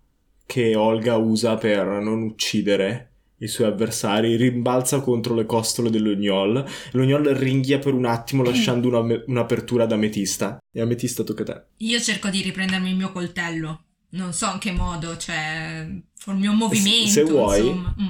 che 0.47 0.77
Olga 0.77 1.17
usa 1.17 1.57
per 1.57 1.87
non 1.87 2.23
uccidere 2.23 3.09
i 3.39 3.49
suoi 3.49 3.67
avversari 3.67 4.37
rimbalza 4.37 5.01
contro 5.01 5.35
le 5.35 5.47
costole 5.47 5.91
dello 5.91 6.15
gnoll. 6.15 6.65
Lo 6.93 7.03
gnoll 7.05 7.33
ringhia 7.33 7.81
per 7.81 7.93
un 7.95 8.05
attimo 8.05 8.45
lasciando 8.45 8.87
una- 8.87 9.21
un'apertura 9.27 9.83
ad 9.85 9.91
ametista. 9.93 10.59
E 10.71 10.81
ametista 10.81 11.25
tocca 11.25 11.43
a 11.43 11.47
te. 11.47 11.63
Io 11.79 11.99
cerco 11.99 12.29
di 12.29 12.43
riprendermi 12.43 12.91
il 12.91 12.97
mio 12.97 13.11
coltello. 13.11 13.87
Non 14.15 14.33
so 14.33 14.51
in 14.53 14.59
che 14.59 14.73
modo, 14.73 15.17
cioè, 15.17 15.87
col 16.25 16.37
mio 16.37 16.53
movimento. 16.53 17.09
se 17.09 17.23
vuoi. 17.25 17.59
insomma. 17.61 17.95
Mm. 18.01 18.09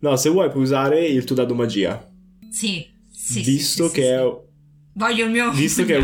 No, 0.00 0.16
se 0.16 0.28
vuoi 0.28 0.50
puoi 0.50 0.62
usare 0.62 1.06
il 1.06 1.24
tuo 1.24 1.34
dado 1.34 1.54
magia. 1.54 2.08
Sì, 2.50 2.86
sì. 3.10 3.42
visto 3.42 3.88
sì, 3.88 3.94
che 3.94 4.02
sì, 4.02 4.08
è... 4.08 4.20
sì. 4.20 4.46
Voglio 4.92 5.24
il 5.24 5.30
mio. 5.30 5.50
Visto 5.52 5.84
che 5.84 5.96
è. 5.96 6.02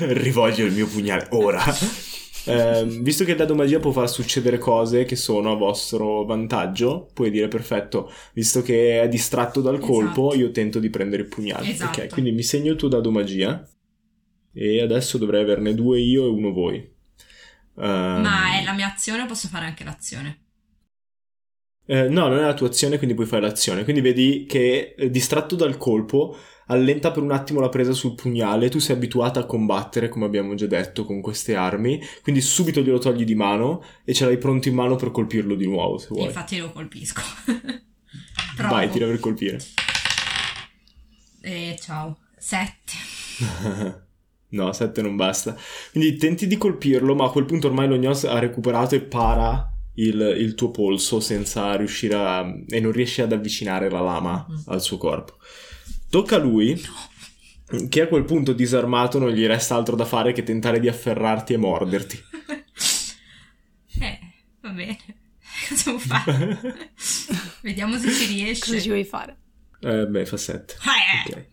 Rivoglio 0.14 0.64
il 0.64 0.72
mio 0.72 0.86
pugnale 0.86 1.28
ora. 1.30 1.62
Ehm, 2.46 3.02
visto 3.02 3.24
che 3.24 3.32
il 3.32 3.36
dado 3.36 3.54
magia 3.54 3.78
può 3.78 3.90
far 3.92 4.08
succedere 4.08 4.58
cose 4.58 5.04
che 5.04 5.16
sono 5.16 5.52
a 5.52 5.56
vostro 5.56 6.24
vantaggio, 6.24 7.08
puoi 7.12 7.30
dire 7.30 7.48
perfetto, 7.48 8.10
visto 8.32 8.62
che 8.62 9.02
è 9.02 9.08
distratto 9.08 9.60
dal 9.60 9.78
colpo, 9.78 10.28
Esatto. 10.30 10.44
io 10.44 10.50
tento 10.50 10.78
di 10.78 10.90
prendere 10.90 11.22
il 11.22 11.28
pugnale. 11.28 11.70
Esatto. 11.70 12.00
Ok, 12.00 12.08
quindi 12.08 12.32
mi 12.32 12.42
segno 12.42 12.72
il 12.72 12.78
tuo 12.78 12.88
dado 12.88 13.10
magia. 13.10 13.64
E 14.52 14.80
adesso 14.80 15.18
dovrei 15.18 15.42
averne 15.42 15.74
due 15.74 16.00
io 16.00 16.24
e 16.24 16.28
uno 16.28 16.52
voi. 16.52 16.76
Ehm, 17.78 18.20
Ma 18.22 18.58
è 18.58 18.64
la 18.64 18.72
mia 18.72 18.92
azione 18.92 19.22
o 19.22 19.26
posso 19.26 19.48
fare 19.48 19.66
anche 19.66 19.84
l'azione? 19.84 20.44
Eh, 21.86 22.08
no, 22.08 22.28
non 22.28 22.38
è 22.38 22.42
la 22.42 22.54
tua 22.54 22.68
azione, 22.68 22.98
quindi 22.98 23.14
puoi 23.14 23.26
fare 23.26 23.42
l'azione. 23.42 23.82
Quindi 23.82 24.00
vedi 24.00 24.46
che 24.48 24.94
eh, 24.96 25.10
distratto 25.10 25.56
dal 25.56 25.76
colpo, 25.76 26.36
allenta 26.66 27.10
per 27.10 27.22
un 27.22 27.32
attimo 27.32 27.58
la 27.58 27.68
presa 27.68 27.92
sul 27.92 28.14
pugnale. 28.14 28.68
Tu 28.68 28.78
sei 28.78 28.94
abituata 28.94 29.40
a 29.40 29.46
combattere, 29.46 30.08
come 30.08 30.24
abbiamo 30.24 30.54
già 30.54 30.66
detto, 30.66 31.04
con 31.04 31.20
queste 31.20 31.56
armi. 31.56 32.00
Quindi 32.22 32.40
subito 32.40 32.80
glielo 32.80 32.98
togli 32.98 33.24
di 33.24 33.34
mano 33.34 33.82
e 34.04 34.14
ce 34.14 34.24
l'hai 34.24 34.38
pronto 34.38 34.68
in 34.68 34.74
mano 34.74 34.94
per 34.94 35.10
colpirlo 35.10 35.56
di 35.56 35.66
nuovo, 35.66 35.98
se 35.98 36.08
vuoi. 36.10 36.26
Infatti 36.26 36.58
lo 36.58 36.70
colpisco. 36.70 37.22
Vai, 38.56 38.88
tira 38.90 39.06
per 39.06 39.18
colpire. 39.18 39.58
E 41.40 41.76
ciao. 41.80 42.18
Sette. 42.36 43.98
no, 44.50 44.72
7 44.72 45.02
non 45.02 45.16
basta. 45.16 45.56
Quindi 45.90 46.16
tenti 46.16 46.46
di 46.46 46.56
colpirlo, 46.56 47.14
ma 47.14 47.26
a 47.26 47.30
quel 47.30 47.44
punto 47.46 47.66
ormai 47.68 47.88
lo 47.88 47.98
Gnos 47.98 48.24
ha 48.24 48.38
recuperato 48.38 48.94
e 48.94 49.00
para 49.00 49.72
il, 49.94 50.20
il 50.38 50.54
tuo 50.54 50.70
polso 50.70 51.20
senza 51.20 51.74
riuscire 51.76 52.14
a... 52.14 52.44
e 52.68 52.80
non 52.80 52.92
riesci 52.92 53.20
ad 53.22 53.32
avvicinare 53.32 53.90
la 53.90 54.00
lama 54.00 54.46
Mm. 54.48 54.56
al 54.66 54.80
suo 54.82 54.96
corpo. 54.98 55.36
Tocca 56.08 56.36
a 56.36 56.38
lui, 56.38 56.80
che 57.88 58.00
a 58.00 58.06
quel 58.08 58.24
punto 58.24 58.52
disarmato 58.52 59.18
non 59.18 59.30
gli 59.30 59.46
resta 59.46 59.74
altro 59.76 59.94
da 59.96 60.04
fare 60.04 60.32
che 60.32 60.42
tentare 60.42 60.80
di 60.80 60.88
afferrarti 60.88 61.52
e 61.52 61.56
morderti. 61.56 62.24
Eh, 64.02 64.18
va 64.62 64.70
bene. 64.70 64.96
Cosa 65.68 65.90
devo 65.90 65.98
fare? 65.98 66.58
Vediamo 67.60 67.98
se 67.98 68.10
ci 68.10 68.26
riesce. 68.26 68.64
Cosa 68.64 68.80
ci 68.80 68.88
vuoi 68.88 69.04
fare? 69.04 69.36
Eh, 69.80 70.06
beh, 70.06 70.24
fa 70.26 70.36
7. 70.38 70.74
Eh, 71.26 71.30
Ok. 71.32 71.46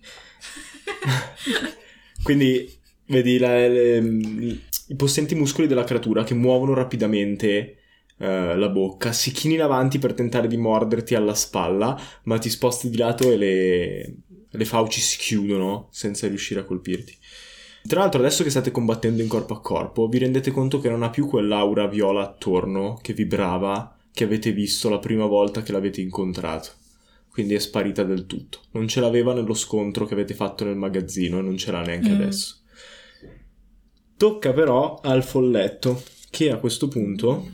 Quindi 2.24 2.77
vedi 3.08 3.38
la- 3.38 3.68
le- 3.68 3.98
i 4.90 4.96
possenti 4.96 5.36
muscoli 5.36 5.68
della 5.68 5.84
creatura 5.84 6.24
che 6.24 6.34
muovono 6.34 6.74
rapidamente 6.74 7.78
eh, 8.20 8.56
la 8.56 8.70
bocca, 8.70 9.12
si 9.12 9.32
chini 9.32 9.54
in 9.56 9.62
avanti 9.62 10.00
per 10.00 10.14
tentare 10.14 10.48
di 10.48 10.58
morderti 10.58 11.14
alla 11.14 11.36
spalla, 11.36 12.00
ma 12.24 12.38
ti 12.40 12.50
sposti 12.50 12.90
di 12.90 12.98
lato 12.98 13.32
e 13.32 13.38
le, 13.38 14.16
le 14.50 14.66
fauci 14.66 15.00
si 15.02 15.18
chiudono 15.20 15.88
senza 15.92 16.28
riuscire 16.28 16.62
a 16.62 16.64
colpirti. 16.64 17.16
Tra 17.88 18.00
l'altro, 18.00 18.20
adesso 18.20 18.44
che 18.44 18.50
state 18.50 18.72
combattendo 18.72 19.22
in 19.22 19.28
corpo 19.28 19.54
a 19.54 19.62
corpo, 19.62 20.08
vi 20.08 20.18
rendete 20.18 20.52
conto 20.52 20.80
che 20.80 20.90
non 20.90 21.04
ha 21.04 21.10
più 21.10 21.28
quell'aura 21.28 21.86
viola 21.88 22.24
attorno 22.24 22.98
che 23.02 23.14
vibrava 23.14 23.96
che 24.12 24.24
avete 24.24 24.52
visto 24.52 24.90
la 24.90 24.98
prima 25.00 25.26
volta 25.26 25.62
che 25.62 25.72
l'avete 25.72 26.02
incontrato. 26.02 26.70
Quindi 27.30 27.54
è 27.54 27.60
sparita 27.60 28.04
del 28.04 28.26
tutto. 28.26 28.62
Non 28.72 28.88
ce 28.88 29.00
l'aveva 29.00 29.34
nello 29.34 29.54
scontro 29.54 30.06
che 30.08 30.16
avete 30.16 30.34
fatto 30.34 30.66
nel 30.66 30.76
magazzino 30.76 31.38
e 31.38 31.42
non 31.44 31.56
ce 31.56 31.72
l'ha 31.72 31.82
neanche 31.84 32.10
Mm. 32.10 32.14
adesso. 32.16 32.56
Tocca 34.18 34.52
però 34.52 35.00
al 35.04 35.24
folletto, 35.24 36.02
che 36.32 36.50
a 36.50 36.58
questo 36.58 36.88
punto, 36.88 37.48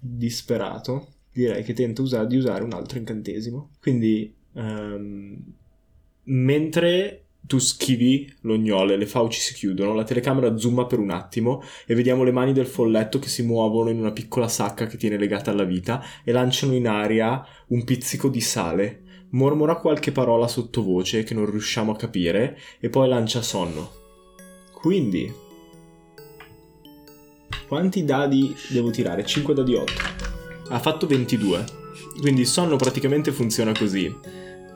disperato, 0.00 1.06
direi 1.32 1.62
che 1.62 1.74
tenta 1.74 2.02
usa- 2.02 2.24
di 2.24 2.36
usare 2.36 2.64
un 2.64 2.72
altro 2.72 2.98
incantesimo. 2.98 3.70
Quindi, 3.80 4.34
ehm, 4.54 5.36
mentre 6.24 7.26
tu 7.46 7.58
schivi 7.58 8.34
l'ognole, 8.40 8.96
le 8.96 9.06
fauci 9.06 9.38
si 9.38 9.54
chiudono, 9.54 9.94
la 9.94 10.02
telecamera 10.02 10.56
zooma 10.56 10.86
per 10.86 10.98
un 10.98 11.10
attimo 11.10 11.62
e 11.86 11.94
vediamo 11.94 12.24
le 12.24 12.32
mani 12.32 12.52
del 12.52 12.66
folletto 12.66 13.20
che 13.20 13.28
si 13.28 13.44
muovono 13.44 13.88
in 13.88 14.00
una 14.00 14.10
piccola 14.10 14.48
sacca 14.48 14.86
che 14.86 14.96
tiene 14.96 15.16
legata 15.16 15.52
alla 15.52 15.62
vita 15.62 16.02
e 16.24 16.32
lanciano 16.32 16.74
in 16.74 16.88
aria 16.88 17.44
un 17.68 17.84
pizzico 17.84 18.28
di 18.28 18.40
sale. 18.40 19.02
Mormora 19.30 19.76
qualche 19.76 20.10
parola 20.10 20.48
sottovoce 20.48 21.22
che 21.22 21.34
non 21.34 21.48
riusciamo 21.48 21.92
a 21.92 21.96
capire 21.96 22.58
e 22.80 22.88
poi 22.88 23.08
lancia 23.08 23.42
sonno. 23.42 23.90
Quindi, 24.72 25.44
quanti 27.66 28.04
dadi 28.04 28.54
devo 28.68 28.90
tirare? 28.90 29.24
5 29.24 29.54
dadi 29.54 29.74
8. 29.74 29.92
Ha 30.68 30.78
fatto 30.78 31.06
22. 31.06 31.64
Quindi 32.20 32.42
il 32.42 32.46
sonno 32.46 32.76
praticamente 32.76 33.32
funziona 33.32 33.72
così. 33.72 34.14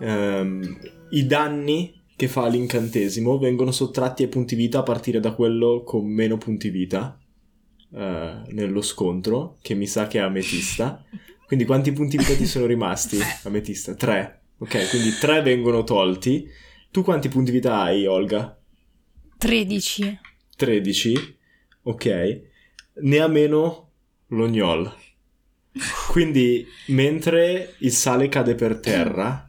Ehm, 0.01 0.79
I 1.11 1.27
danni 1.27 1.95
che 2.17 2.29
fa 2.29 2.47
l'incantesimo 2.49 3.39
vengono 3.39 3.71
sottratti 3.71 4.23
ai 4.23 4.29
punti 4.29 4.55
vita 4.55 4.81
a 4.81 4.83
partire 4.83 5.21
da 5.21 5.33
quello 5.33 5.83
con 5.85 6.07
meno 6.07 6.37
punti 6.37 6.69
vita 6.69 7.19
eh, 7.95 8.43
nello 8.49 8.83
scontro, 8.83 9.57
che 9.63 9.75
mi 9.75 9.87
sa 9.87 10.07
che 10.07 10.19
è 10.19 10.23
ametista. 10.23 11.03
Quindi 11.47 11.65
quanti 11.65 11.93
punti 11.93 12.17
vita 12.17 12.35
ti 12.35 12.47
sono 12.47 12.67
rimasti? 12.67 13.19
Ametista, 13.45 13.95
3. 13.95 14.41
Ok, 14.59 14.91
quindi 14.91 15.11
3 15.19 15.43
vengono 15.43 15.83
tolti. 15.83 16.47
Tu 16.91 17.03
quanti 17.03 17.29
punti 17.29 17.51
vita 17.51 17.81
hai, 17.81 18.07
Olga? 18.07 18.57
13. 19.39 20.19
13. 20.57 21.39
Ok. 21.85 22.49
Ne 23.03 23.19
ha 23.19 23.29
meno 23.29 23.91
l'ognol. 24.29 24.93
Quindi, 26.11 26.67
mentre 26.89 27.75
il 27.79 27.93
sale 27.93 28.29
cade 28.29 28.55
per 28.55 28.79
terra, 28.81 29.49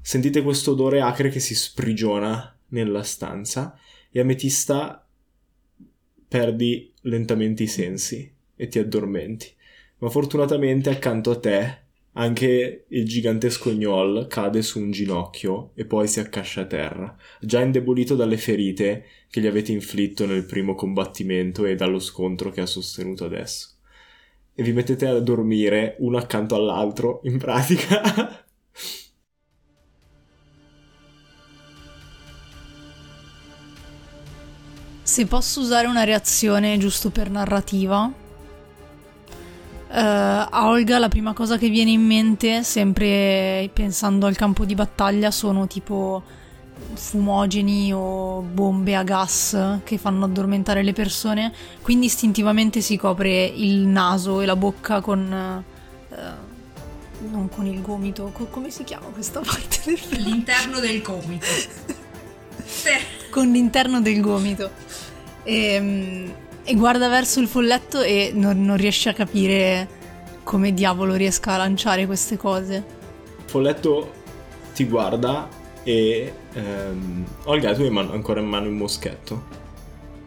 sentite 0.00 0.42
questo 0.42 0.72
odore 0.72 1.00
acre 1.00 1.28
che 1.28 1.40
si 1.40 1.54
sprigiona 1.54 2.56
nella 2.68 3.02
stanza 3.02 3.78
e 4.10 4.20
Ametista 4.20 5.06
perdi 6.26 6.92
lentamente 7.02 7.64
i 7.64 7.66
sensi 7.66 8.32
e 8.56 8.68
ti 8.68 8.78
addormenti. 8.78 9.52
Ma 9.98 10.08
fortunatamente 10.08 10.88
accanto 10.88 11.30
a 11.32 11.38
te 11.38 11.78
anche 12.14 12.84
il 12.88 13.06
gigantesco 13.06 13.70
gnoll 13.72 14.26
cade 14.26 14.62
su 14.62 14.80
un 14.80 14.90
ginocchio 14.90 15.70
e 15.74 15.84
poi 15.84 16.08
si 16.08 16.18
accascia 16.18 16.62
a 16.62 16.66
terra, 16.66 17.16
già 17.40 17.60
indebolito 17.60 18.16
dalle 18.16 18.36
ferite 18.36 19.04
che 19.30 19.40
gli 19.40 19.46
avete 19.46 19.72
inflitto 19.72 20.26
nel 20.26 20.44
primo 20.44 20.74
combattimento 20.74 21.64
e 21.64 21.76
dallo 21.76 22.00
scontro 22.00 22.50
che 22.50 22.62
ha 22.62 22.66
sostenuto 22.66 23.24
adesso. 23.24 23.76
E 24.54 24.62
vi 24.62 24.72
mettete 24.72 25.06
a 25.06 25.20
dormire 25.20 25.96
uno 26.00 26.18
accanto 26.18 26.54
all'altro, 26.56 27.20
in 27.24 27.38
pratica. 27.38 28.44
Se 35.02 35.26
posso 35.26 35.60
usare 35.60 35.86
una 35.86 36.04
reazione 36.04 36.78
giusto 36.78 37.10
per 37.10 37.30
narrativa, 37.30 38.19
eh, 39.92 39.98
a 39.98 40.68
Olga 40.68 40.98
la 40.98 41.08
prima 41.08 41.32
cosa 41.32 41.58
che 41.58 41.68
viene 41.68 41.90
in 41.90 42.02
mente, 42.02 42.62
sempre 42.62 43.68
pensando 43.72 44.26
al 44.26 44.36
campo 44.36 44.64
di 44.64 44.74
battaglia, 44.74 45.30
sono 45.30 45.66
tipo 45.66 46.22
fumogeni 46.94 47.92
o 47.92 48.40
bombe 48.40 48.94
a 48.94 49.02
gas 49.02 49.78
che 49.84 49.98
fanno 49.98 50.24
addormentare 50.24 50.82
le 50.82 50.92
persone, 50.92 51.52
quindi 51.82 52.06
istintivamente 52.06 52.80
si 52.80 52.96
copre 52.96 53.44
il 53.44 53.86
naso 53.86 54.40
e 54.40 54.46
la 54.46 54.56
bocca 54.56 55.00
con... 55.00 55.64
eh, 56.10 56.48
non 57.28 57.50
con 57.50 57.66
il 57.66 57.82
gomito, 57.82 58.30
co- 58.32 58.46
come 58.46 58.70
si 58.70 58.84
chiama 58.84 59.06
questa 59.08 59.40
parte 59.44 59.80
del 59.84 59.98
braccio? 60.08 60.22
L'interno 60.22 60.78
del 60.78 61.02
gomito. 61.02 61.46
Con 63.30 63.50
l'interno 63.50 64.00
del 64.00 64.20
gomito 64.20 64.70
e, 65.42 66.32
e 66.70 66.74
guarda 66.76 67.08
verso 67.08 67.40
il 67.40 67.48
folletto 67.48 68.00
e 68.00 68.30
non, 68.32 68.64
non 68.64 68.76
riesce 68.76 69.08
a 69.08 69.12
capire 69.12 69.88
come 70.44 70.72
diavolo 70.72 71.14
riesca 71.14 71.54
a 71.54 71.56
lanciare 71.56 72.06
queste 72.06 72.36
cose. 72.36 72.84
Folletto 73.46 74.12
ti 74.74 74.84
guarda 74.84 75.48
e... 75.82 76.32
ehm, 76.52 77.24
Olga, 77.44 77.74
tu 77.74 77.82
hai 77.82 77.90
man- 77.90 78.10
ancora 78.12 78.38
in 78.40 78.46
mano 78.46 78.66
il 78.66 78.72
moschetto. 78.72 79.58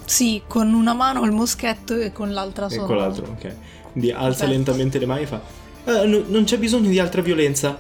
Sì, 0.04 0.42
con 0.46 0.74
una 0.74 0.94
mano 0.94 1.22
ho 1.22 1.26
il 1.26 1.32
moschetto 1.32 1.96
e 1.96 2.12
con 2.12 2.34
l'altra 2.34 2.66
E 2.66 2.72
sono... 2.72 2.86
con 2.88 2.98
l'altro, 2.98 3.26
ok. 3.28 3.56
Quindi 3.94 4.12
alza 4.12 4.44
Aperto. 4.44 4.48
lentamente 4.48 5.00
le 5.00 5.06
mani 5.06 5.22
e 5.22 5.28
fa... 5.28 5.42
"Eh, 5.86 6.06
no- 6.06 6.24
non 6.28 6.44
c'è 6.44 6.58
bisogno 6.58 6.90
di 6.90 7.00
altra 7.00 7.22
violenza. 7.22 7.78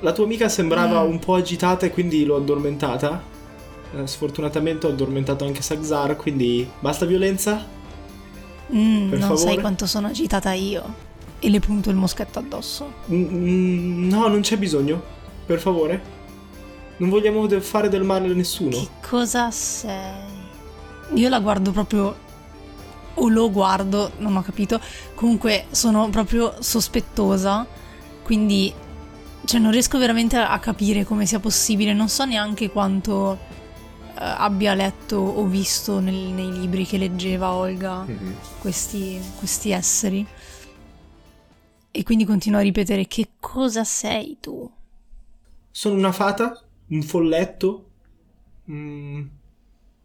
La 0.00 0.12
tua 0.12 0.24
amica 0.24 0.48
sembrava 0.48 1.02
Mm. 1.02 1.10
un 1.10 1.18
po' 1.18 1.34
agitata 1.34 1.84
e 1.86 1.90
quindi 1.90 2.24
l'ho 2.24 2.36
addormentata. 2.36 3.22
Eh, 3.94 4.06
sfortunatamente 4.06 4.86
ho 4.86 4.90
addormentato 4.90 5.44
anche 5.44 5.60
Sagzar, 5.60 6.16
quindi 6.16 6.68
basta 6.80 7.04
violenza? 7.04 7.80
Mm, 8.74 9.10
non 9.10 9.20
favore? 9.20 9.36
sai 9.36 9.60
quanto 9.60 9.86
sono 9.86 10.06
agitata 10.06 10.52
io. 10.52 11.10
E 11.38 11.50
le 11.50 11.60
punto 11.60 11.90
il 11.90 11.96
moschetto 11.96 12.38
addosso. 12.38 12.90
Mm, 13.10 14.08
no, 14.08 14.28
non 14.28 14.40
c'è 14.40 14.56
bisogno. 14.56 15.02
Per 15.44 15.58
favore. 15.58 16.20
Non 16.98 17.10
vogliamo 17.10 17.48
fare 17.60 17.88
del 17.88 18.04
male 18.04 18.30
a 18.30 18.34
nessuno. 18.34 18.70
Che 18.70 18.88
cosa 19.06 19.50
sei? 19.50 20.30
Io 21.14 21.28
la 21.28 21.40
guardo 21.40 21.72
proprio. 21.72 22.30
O 23.14 23.28
lo 23.28 23.50
guardo, 23.50 24.12
non 24.18 24.36
ho 24.36 24.42
capito. 24.42 24.80
Comunque 25.14 25.66
sono 25.70 26.08
proprio 26.10 26.54
sospettosa. 26.60 27.66
Quindi. 28.22 28.72
Cioè, 29.44 29.58
non 29.58 29.72
riesco 29.72 29.98
veramente 29.98 30.36
a 30.36 30.58
capire 30.60 31.04
come 31.04 31.26
sia 31.26 31.40
possibile. 31.40 31.92
Non 31.92 32.08
so 32.08 32.24
neanche 32.24 32.70
quanto 32.70 33.36
abbia 34.14 34.74
letto 34.74 35.16
o 35.16 35.44
visto 35.46 35.98
nel- 36.00 36.14
nei 36.14 36.52
libri 36.52 36.84
che 36.86 36.98
leggeva 36.98 37.52
Olga 37.52 38.02
Mhm. 38.04 38.34
questi, 38.60 39.20
questi 39.38 39.70
esseri. 39.70 40.26
E 41.90 42.02
quindi 42.04 42.24
continuo 42.24 42.58
a 42.58 42.62
ripetere: 42.62 43.06
Che 43.06 43.30
cosa 43.40 43.84
sei 43.84 44.38
tu? 44.40 44.70
Sono 45.70 45.96
una 45.96 46.12
fata? 46.12 46.62
Un 46.88 47.02
folletto? 47.02 47.90
Mm, 48.70 49.26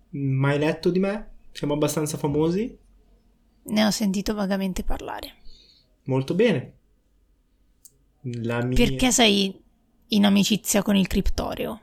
mai 0.10 0.58
letto 0.60 0.90
di 0.90 1.00
me? 1.00 1.28
Siamo 1.52 1.74
abbastanza 1.74 2.18
famosi? 2.18 2.78
Ne 3.64 3.86
ho 3.86 3.92
sentito 3.92 4.34
vagamente 4.34 4.84
parlare. 4.84 5.34
Molto 6.04 6.34
bene. 6.34 6.74
Mia... 8.22 8.66
Perché 8.68 9.12
sei 9.12 9.62
in 10.10 10.26
amicizia 10.26 10.82
con 10.82 10.96
il 10.96 11.08
criptoreo? 11.08 11.82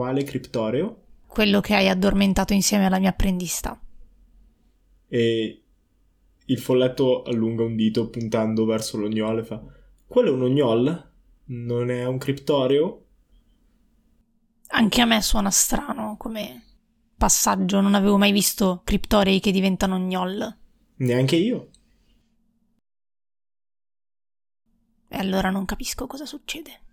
Quale 0.00 0.24
criptoreo? 0.24 1.02
Quello 1.26 1.60
che 1.60 1.74
hai 1.74 1.86
addormentato 1.86 2.54
insieme 2.54 2.86
alla 2.86 2.98
mia 2.98 3.10
apprendista. 3.10 3.78
E 5.06 5.62
il 6.42 6.58
folletto 6.58 7.22
allunga 7.24 7.64
un 7.64 7.76
dito 7.76 8.08
puntando 8.08 8.64
verso 8.64 8.96
l'ognol 8.96 9.40
e 9.40 9.44
fa: 9.44 9.62
Quello 10.06 10.30
è 10.30 10.32
un 10.32 10.40
ognol? 10.40 11.12
Non 11.48 11.90
è 11.90 12.06
un 12.06 12.16
criptoreo? 12.16 13.04
Anche 14.68 15.00
a 15.02 15.04
me 15.04 15.20
suona 15.20 15.50
strano 15.50 16.16
come 16.16 16.62
passaggio, 17.14 17.82
non 17.82 17.94
avevo 17.94 18.16
mai 18.16 18.32
visto 18.32 18.80
criptorei 18.82 19.38
che 19.38 19.52
diventano 19.52 19.96
ognol. 19.96 20.56
Neanche 20.96 21.36
io. 21.36 21.68
E 25.08 25.18
allora 25.18 25.50
non 25.50 25.66
capisco 25.66 26.06
cosa 26.06 26.24
succede. 26.24 26.88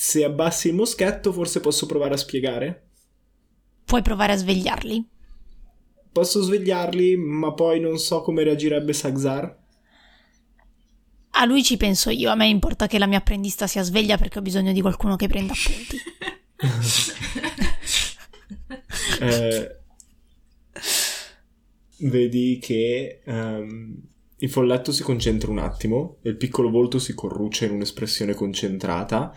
Se 0.00 0.22
abbassi 0.22 0.68
il 0.68 0.74
moschetto, 0.74 1.32
forse 1.32 1.58
posso 1.58 1.84
provare 1.86 2.14
a 2.14 2.18
spiegare? 2.18 2.90
Puoi 3.84 4.00
provare 4.00 4.30
a 4.32 4.36
svegliarli? 4.36 5.08
Posso 6.12 6.40
svegliarli, 6.40 7.16
ma 7.16 7.52
poi 7.52 7.80
non 7.80 7.98
so 7.98 8.22
come 8.22 8.44
reagirebbe 8.44 8.92
Sagzar? 8.92 9.58
A 11.30 11.44
lui 11.46 11.64
ci 11.64 11.76
penso 11.76 12.10
io, 12.10 12.30
a 12.30 12.36
me 12.36 12.46
importa 12.46 12.86
che 12.86 13.00
la 13.00 13.06
mia 13.06 13.18
apprendista 13.18 13.66
sia 13.66 13.82
sveglia 13.82 14.16
perché 14.16 14.38
ho 14.38 14.42
bisogno 14.42 14.72
di 14.72 14.80
qualcuno 14.80 15.16
che 15.16 15.26
prenda 15.26 15.52
appunti. 15.52 15.98
eh, 19.20 19.78
vedi 22.08 22.60
che 22.62 23.22
um, 23.24 24.00
il 24.36 24.48
folletto 24.48 24.92
si 24.92 25.02
concentra 25.02 25.50
un 25.50 25.58
attimo 25.58 26.18
e 26.22 26.28
il 26.28 26.36
piccolo 26.36 26.70
volto 26.70 27.00
si 27.00 27.14
corruce 27.14 27.64
in 27.64 27.72
un'espressione 27.72 28.34
concentrata 28.34 29.34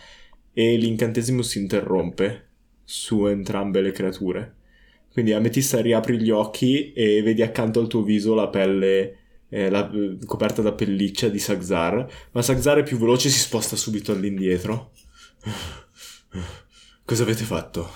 e 0.53 0.75
l'incantesimo 0.77 1.41
si 1.41 1.59
interrompe 1.59 2.47
su 2.83 3.25
entrambe 3.25 3.81
le 3.81 3.91
creature. 3.91 4.55
Quindi 5.11 5.33
Ametista 5.33 5.81
riapri 5.81 6.19
gli 6.19 6.29
occhi 6.29 6.93
e 6.93 7.21
vedi 7.21 7.41
accanto 7.41 7.79
al 7.79 7.87
tuo 7.87 8.01
viso 8.01 8.33
la 8.33 8.47
pelle 8.47 9.17
eh, 9.51 9.69
la, 9.69 9.89
coperta 10.25 10.61
da 10.61 10.71
pelliccia 10.71 11.27
di 11.27 11.37
Sagzar, 11.37 12.09
ma 12.31 12.41
Sagzar 12.41 12.79
è 12.79 12.83
più 12.83 12.97
veloce 12.97 13.27
e 13.27 13.31
si 13.31 13.39
sposta 13.39 13.75
subito 13.75 14.13
all'indietro. 14.13 14.93
Cosa 17.03 17.23
avete 17.23 17.43
fatto? 17.43 17.89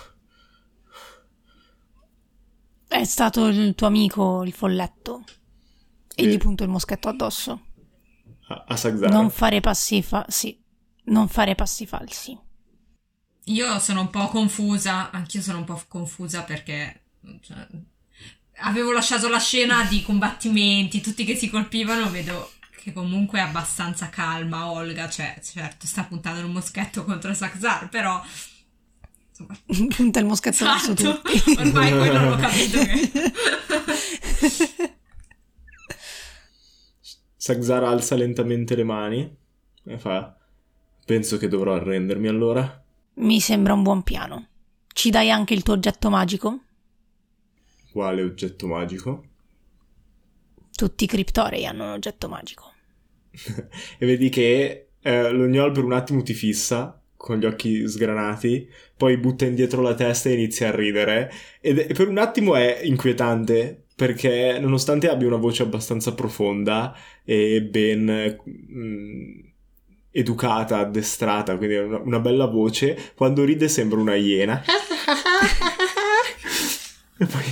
È 2.85 3.03
stato 3.05 3.47
il 3.47 3.73
tuo 3.73 3.87
amico, 3.87 4.43
il 4.43 4.51
folletto. 4.51 5.23
E, 6.13 6.23
e... 6.23 6.27
gli 6.27 6.37
punto 6.37 6.63
il 6.63 6.69
moschetto 6.69 7.07
addosso. 7.07 7.61
A, 8.47 8.65
a 8.67 8.75
Sagzar? 8.75 9.09
Non 9.09 9.29
fare 9.29 9.61
passi 9.61 10.03
fa... 10.03 10.25
sì. 10.27 10.61
Non 11.05 11.29
fare 11.29 11.55
passi 11.55 11.85
falsi. 11.85 12.37
Io 13.45 13.79
sono 13.79 14.01
un 14.01 14.09
po' 14.09 14.27
confusa, 14.27 15.11
anch'io 15.11 15.41
sono 15.41 15.59
un 15.59 15.65
po' 15.65 15.81
confusa 15.87 16.41
perché 16.43 17.01
cioè, 17.41 17.67
avevo 18.57 18.91
lasciato 18.91 19.27
la 19.29 19.39
scena 19.39 19.83
di 19.83 20.01
combattimenti, 20.01 21.01
tutti 21.01 21.25
che 21.25 21.35
si 21.35 21.49
colpivano, 21.49 22.09
vedo 22.09 22.51
che 22.81 22.91
comunque 22.93 23.39
è 23.39 23.41
abbastanza 23.43 24.09
calma 24.09 24.71
Olga, 24.71 25.09
cioè 25.09 25.39
certo 25.43 25.85
sta 25.85 26.03
puntando 26.03 26.39
il 26.41 26.47
moschetto 26.47 27.03
contro 27.03 27.33
Saxar, 27.33 27.89
però 27.89 28.19
insomma, 29.29 29.57
punta 29.95 30.19
il 30.19 30.25
moschetto 30.25 30.63
esatto. 30.63 30.93
verso 30.93 31.21
tutti. 31.21 31.55
Ormai 31.57 31.91
quello 31.91 32.29
l'ho 32.29 32.35
capito 32.37 32.79
che... 32.79 33.11
Saxar 37.37 37.83
alza 37.83 38.15
lentamente 38.15 38.75
le 38.75 38.83
mani 38.83 39.37
e 39.83 39.97
fa 39.99 40.35
penso 41.05 41.37
che 41.37 41.47
dovrò 41.47 41.75
arrendermi 41.75 42.27
allora. 42.27 42.84
Mi 43.17 43.39
sembra 43.39 43.73
un 43.73 43.81
buon 43.81 44.03
piano. 44.03 44.47
Ci 44.87 45.09
dai 45.09 45.31
anche 45.31 45.53
il 45.53 45.63
tuo 45.63 45.73
oggetto 45.73 46.09
magico? 46.09 46.59
Quale 47.91 48.21
oggetto 48.21 48.67
magico? 48.67 49.23
Tutti 50.75 51.05
i 51.05 51.07
criptorei 51.07 51.65
hanno 51.65 51.85
un 51.85 51.91
oggetto 51.91 52.27
magico. 52.27 52.73
e 53.97 54.05
vedi 54.05 54.27
che 54.27 54.89
eh, 54.99 55.31
l'ognol 55.31 55.71
per 55.71 55.85
un 55.85 55.93
attimo 55.93 56.23
ti 56.23 56.33
fissa 56.33 57.01
con 57.15 57.39
gli 57.39 57.45
occhi 57.45 57.87
sgranati, 57.87 58.69
poi 58.97 59.17
butta 59.17 59.45
indietro 59.45 59.81
la 59.81 59.95
testa 59.95 60.29
e 60.29 60.33
inizia 60.33 60.67
a 60.67 60.75
ridere. 60.75 61.31
Ed 61.61 61.77
e 61.77 61.93
per 61.93 62.09
un 62.09 62.17
attimo 62.17 62.55
è 62.55 62.81
inquietante 62.83 63.85
perché 63.95 64.59
nonostante 64.59 65.09
abbia 65.09 65.27
una 65.27 65.37
voce 65.37 65.63
abbastanza 65.63 66.13
profonda 66.13 66.93
e 67.23 67.63
ben 67.63 68.37
mh, 68.43 68.77
mm, 68.77 69.39
educata, 70.15 70.79
addestrata, 70.79 71.57
quindi 71.57 71.75
una, 71.75 71.99
una 71.99 72.19
bella 72.19 72.45
voce, 72.45 73.11
quando 73.15 73.43
ride 73.43 73.67
sembra 73.67 73.99
una 73.99 74.15
iena. 74.15 74.63
E 77.17 77.25
poi, 77.25 77.43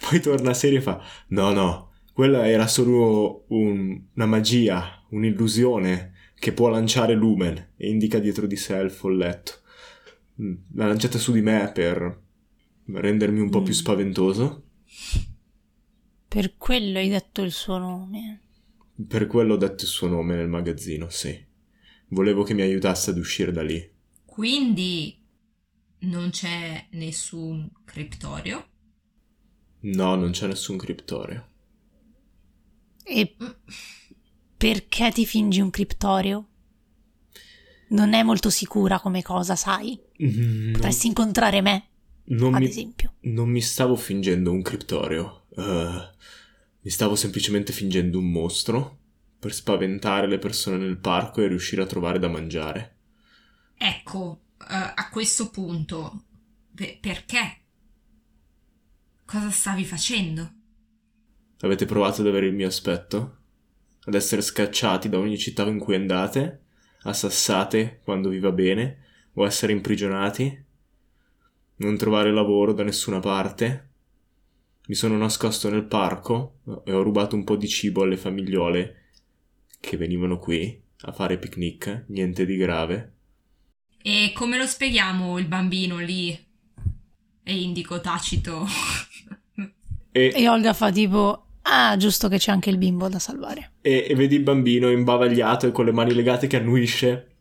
poi 0.00 0.18
torna 0.18 0.54
serio 0.54 0.78
e 0.78 0.80
fa: 0.80 0.98
No, 1.28 1.52
no, 1.52 1.92
quella 2.14 2.48
era 2.48 2.66
solo 2.66 3.44
un, 3.48 4.00
una 4.14 4.24
magia, 4.24 5.04
un'illusione 5.10 6.12
che 6.38 6.52
può 6.52 6.68
lanciare 6.68 7.12
Lumen 7.12 7.72
e 7.76 7.90
indica 7.90 8.18
dietro 8.18 8.46
di 8.46 8.56
sé 8.56 8.76
il 8.76 8.90
folletto. 8.90 9.52
Mm, 10.40 10.54
l'ha 10.74 10.86
lanciata 10.86 11.18
su 11.18 11.32
di 11.32 11.42
me 11.42 11.70
per 11.74 12.22
rendermi 12.86 13.40
un 13.40 13.50
po' 13.50 13.60
più 13.60 13.72
mm. 13.72 13.76
spaventoso. 13.76 14.62
Per 16.26 16.56
quello 16.56 16.98
hai 16.98 17.10
detto 17.10 17.42
il 17.42 17.52
suo 17.52 17.76
nome. 17.76 18.40
Per 19.06 19.26
quello 19.26 19.52
ho 19.52 19.58
detto 19.58 19.82
il 19.82 19.90
suo 19.90 20.08
nome 20.08 20.34
nel 20.34 20.48
magazzino, 20.48 21.10
sì. 21.10 21.52
Volevo 22.14 22.44
che 22.44 22.54
mi 22.54 22.62
aiutasse 22.62 23.10
ad 23.10 23.18
uscire 23.18 23.50
da 23.50 23.62
lì. 23.62 23.90
Quindi 24.24 25.20
non 26.02 26.30
c'è 26.30 26.86
nessun 26.92 27.68
criptorio? 27.84 28.68
No, 29.80 30.14
non 30.14 30.30
c'è 30.30 30.46
nessun 30.46 30.76
criptorio. 30.76 31.48
E 33.02 33.36
perché 34.56 35.10
ti 35.10 35.26
fingi 35.26 35.60
un 35.60 35.70
criptorio? 35.70 36.48
Non 37.88 38.12
è 38.12 38.22
molto 38.22 38.48
sicura 38.48 39.00
come 39.00 39.22
cosa, 39.22 39.56
sai? 39.56 39.98
Mm, 40.22 40.72
Potresti 40.72 41.08
non... 41.08 41.16
incontrare 41.16 41.60
me, 41.62 41.88
non 42.26 42.54
ad 42.54 42.62
mi... 42.62 42.68
esempio. 42.68 43.14
Non 43.22 43.48
mi 43.48 43.60
stavo 43.60 43.96
fingendo 43.96 44.52
un 44.52 44.62
criptorio. 44.62 45.46
Uh, 45.48 45.98
mi 46.80 46.90
stavo 46.90 47.16
semplicemente 47.16 47.72
fingendo 47.72 48.18
un 48.18 48.30
mostro 48.30 49.00
per 49.44 49.52
spaventare 49.52 50.26
le 50.26 50.38
persone 50.38 50.78
nel 50.78 50.96
parco 50.96 51.42
e 51.42 51.48
riuscire 51.48 51.82
a 51.82 51.86
trovare 51.86 52.18
da 52.18 52.28
mangiare. 52.28 52.96
Ecco, 53.76 54.40
uh, 54.58 54.64
a 54.94 55.08
questo 55.10 55.50
punto, 55.50 56.22
per- 56.74 56.98
perché 56.98 57.58
Cosa 59.26 59.50
stavi 59.50 59.84
facendo? 59.84 60.50
Avete 61.60 61.84
provato 61.84 62.22
ad 62.22 62.26
avere 62.26 62.46
il 62.46 62.54
mio 62.54 62.68
aspetto? 62.68 63.36
Ad 64.06 64.14
essere 64.14 64.40
scacciati 64.40 65.10
da 65.10 65.18
ogni 65.18 65.36
città 65.36 65.64
in 65.64 65.78
cui 65.78 65.94
andate? 65.94 66.62
Assassate 67.02 68.00
quando 68.02 68.30
vi 68.30 68.38
va 68.38 68.50
bene? 68.50 69.02
O 69.34 69.44
essere 69.44 69.72
imprigionati? 69.72 70.64
Non 71.76 71.98
trovare 71.98 72.32
lavoro 72.32 72.72
da 72.72 72.82
nessuna 72.82 73.20
parte? 73.20 73.90
Mi 74.86 74.94
sono 74.94 75.18
nascosto 75.18 75.68
nel 75.68 75.84
parco 75.84 76.60
e 76.84 76.92
ho 76.92 77.02
rubato 77.02 77.36
un 77.36 77.44
po' 77.44 77.56
di 77.56 77.68
cibo 77.68 78.04
alle 78.04 78.16
famigliole 78.16 79.02
che 79.84 79.96
venivano 79.96 80.38
qui 80.38 80.80
a 81.02 81.12
fare 81.12 81.38
picnic, 81.38 82.06
niente 82.08 82.46
di 82.46 82.56
grave. 82.56 83.12
E 84.02 84.32
come 84.34 84.56
lo 84.56 84.66
spieghiamo 84.66 85.38
il 85.38 85.46
bambino 85.46 85.98
lì? 85.98 86.38
E 87.46 87.60
indico 87.60 88.00
tacito 88.00 88.66
e, 90.16 90.32
e 90.32 90.48
Olga 90.48 90.72
fa 90.72 90.92
tipo, 90.92 91.46
ah, 91.62 91.96
giusto 91.96 92.28
che 92.28 92.38
c'è 92.38 92.52
anche 92.52 92.70
il 92.70 92.78
bimbo 92.78 93.08
da 93.08 93.18
salvare. 93.18 93.72
E, 93.80 94.06
e 94.08 94.14
vedi 94.14 94.36
il 94.36 94.44
bambino 94.44 94.88
imbavagliato 94.88 95.66
e 95.66 95.72
con 95.72 95.84
le 95.84 95.92
mani 95.92 96.14
legate 96.14 96.46
che 96.46 96.56
annuisce, 96.56 97.34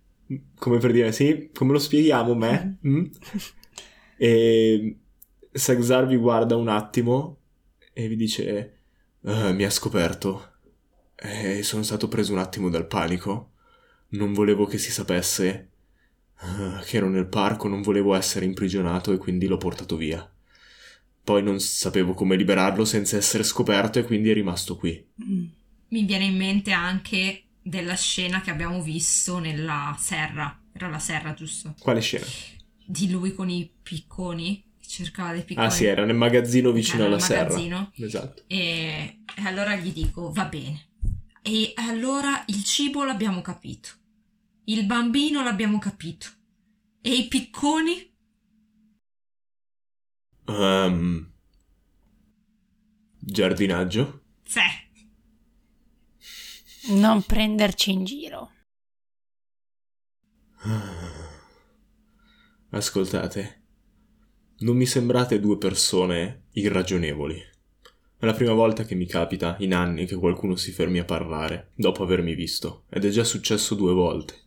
come 0.56 0.80
per 0.80 0.92
dire, 0.92 1.12
sì, 1.12 1.52
come 1.54 1.72
lo 1.72 1.78
spieghiamo 1.78 2.34
me? 2.34 2.80
Mm? 2.88 3.06
e 4.18 4.98
Sagzar 5.52 6.08
vi 6.08 6.16
guarda 6.16 6.56
un 6.56 6.68
attimo 6.68 7.38
e 7.94 8.08
vi 8.08 8.16
dice, 8.16 8.80
uh, 9.22 9.54
mi 9.54 9.66
ha 9.66 9.70
scoperto. 9.70 10.53
E 11.26 11.64
sono 11.64 11.84
stato 11.84 12.10
preso 12.10 12.34
un 12.34 12.40
attimo 12.40 12.70
dal 12.70 12.86
panico. 12.86 13.52
Non 14.10 14.34
volevo 14.34 14.66
che 14.66 14.78
si 14.78 14.92
sapesse 14.92 15.70
uh, 16.42 16.84
che 16.84 16.98
ero 16.98 17.08
nel 17.08 17.28
parco, 17.28 17.70
non 17.70 17.82
volevo 17.82 18.14
essere 18.14 18.46
imprigionato 18.46 19.14
e 19.14 19.18
quindi 19.18 19.48
l'ho 19.48 19.58
portato 19.58 19.96
via. 19.96 20.30
Poi 21.24 21.42
non 21.42 21.62
sapevo 21.62 22.14
come 22.14 22.36
liberarlo 22.36 22.84
senza 22.84 23.16
essere 23.16 23.44
scoperto 23.44 24.00
e 24.00 24.04
quindi 24.04 24.32
è 24.32 24.34
rimasto 24.34 24.76
qui. 24.76 25.02
Mm. 25.24 25.46
Mi 25.88 26.04
viene 26.04 26.26
in 26.26 26.36
mente 26.36 26.72
anche 26.72 27.44
della 27.62 27.96
scena 27.96 28.42
che 28.42 28.52
abbiamo 28.52 28.82
visto 28.82 29.40
nella 29.40 29.96
serra. 29.98 30.60
Era 30.74 30.90
la 30.90 31.00
serra, 31.00 31.34
giusto? 31.34 31.74
Quale 31.80 32.02
scena? 32.02 32.26
Di 32.86 33.10
lui 33.10 33.34
con 33.34 33.50
i 33.50 33.72
picconi. 33.82 34.62
Cercava 34.86 35.32
dei 35.32 35.44
picconi. 35.44 35.66
Ah 35.66 35.70
sì, 35.70 35.86
era 35.86 36.04
nel 36.04 36.16
magazzino 36.16 36.72
vicino 36.72 37.06
alla 37.06 37.18
magazzino. 37.18 37.92
serra. 37.94 38.06
Esatto. 38.06 38.44
E, 38.48 39.20
e 39.36 39.42
allora 39.46 39.78
gli 39.78 39.94
dico, 39.94 40.30
va 40.34 40.44
bene. 40.46 40.88
E 41.46 41.74
allora 41.76 42.46
il 42.48 42.64
cibo 42.64 43.04
l'abbiamo 43.04 43.42
capito. 43.42 43.90
Il 44.64 44.86
bambino 44.86 45.44
l'abbiamo 45.44 45.78
capito. 45.78 46.28
E 47.02 47.14
i 47.14 47.28
picconi? 47.28 48.16
Um, 50.46 51.34
giardinaggio? 53.20 54.24
Sì. 54.46 54.62
Non 56.94 57.24
prenderci 57.24 57.92
in 57.92 58.06
giro. 58.06 58.52
Ascoltate, 62.70 63.64
non 64.60 64.78
mi 64.78 64.86
sembrate 64.86 65.42
due 65.42 65.58
persone 65.58 66.46
irragionevoli. 66.52 67.52
È 68.24 68.26
la 68.26 68.32
prima 68.34 68.54
volta 68.54 68.86
che 68.86 68.96
mi 68.96 69.06
capita 69.06 69.58
in 69.60 69.74
anni 69.74 70.06
che 70.06 70.16
qualcuno 70.16 70.56
si 70.56 70.72
fermi 70.72 70.98
a 70.98 71.04
parlare 71.04 71.72
dopo 71.76 72.04
avermi 72.04 72.36
visto, 72.36 72.86
ed 72.90 73.04
è 73.04 73.10
già 73.10 73.26
successo 73.26 73.76
due 73.76 73.92
volte. 73.92 74.44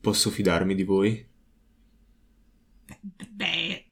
Posso 0.00 0.30
fidarmi 0.30 0.74
di 0.74 0.82
voi? 0.82 1.28
Beh, 3.30 3.86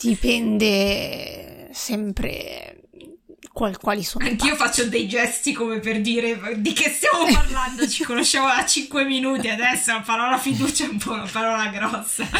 Dipende 0.00 1.68
sempre 1.72 2.71
qual- 3.52 3.78
quali 3.78 4.02
sono 4.02 4.24
anch'io 4.26 4.56
faccio 4.56 4.86
dei 4.88 5.06
gesti 5.06 5.52
come 5.52 5.78
per 5.80 6.00
dire 6.00 6.60
di 6.60 6.72
che 6.72 6.88
stiamo 6.90 7.30
parlando. 7.32 7.86
Ci 7.88 8.04
conosciamo 8.04 8.46
da 8.46 8.64
5 8.64 9.04
minuti, 9.04 9.48
adesso 9.48 9.92
la 9.92 10.00
parola 10.00 10.38
fiducia 10.38 10.84
è 10.86 10.88
un 10.88 10.98
po' 10.98 11.12
una 11.12 11.28
parola 11.30 11.66
grossa. 11.68 12.28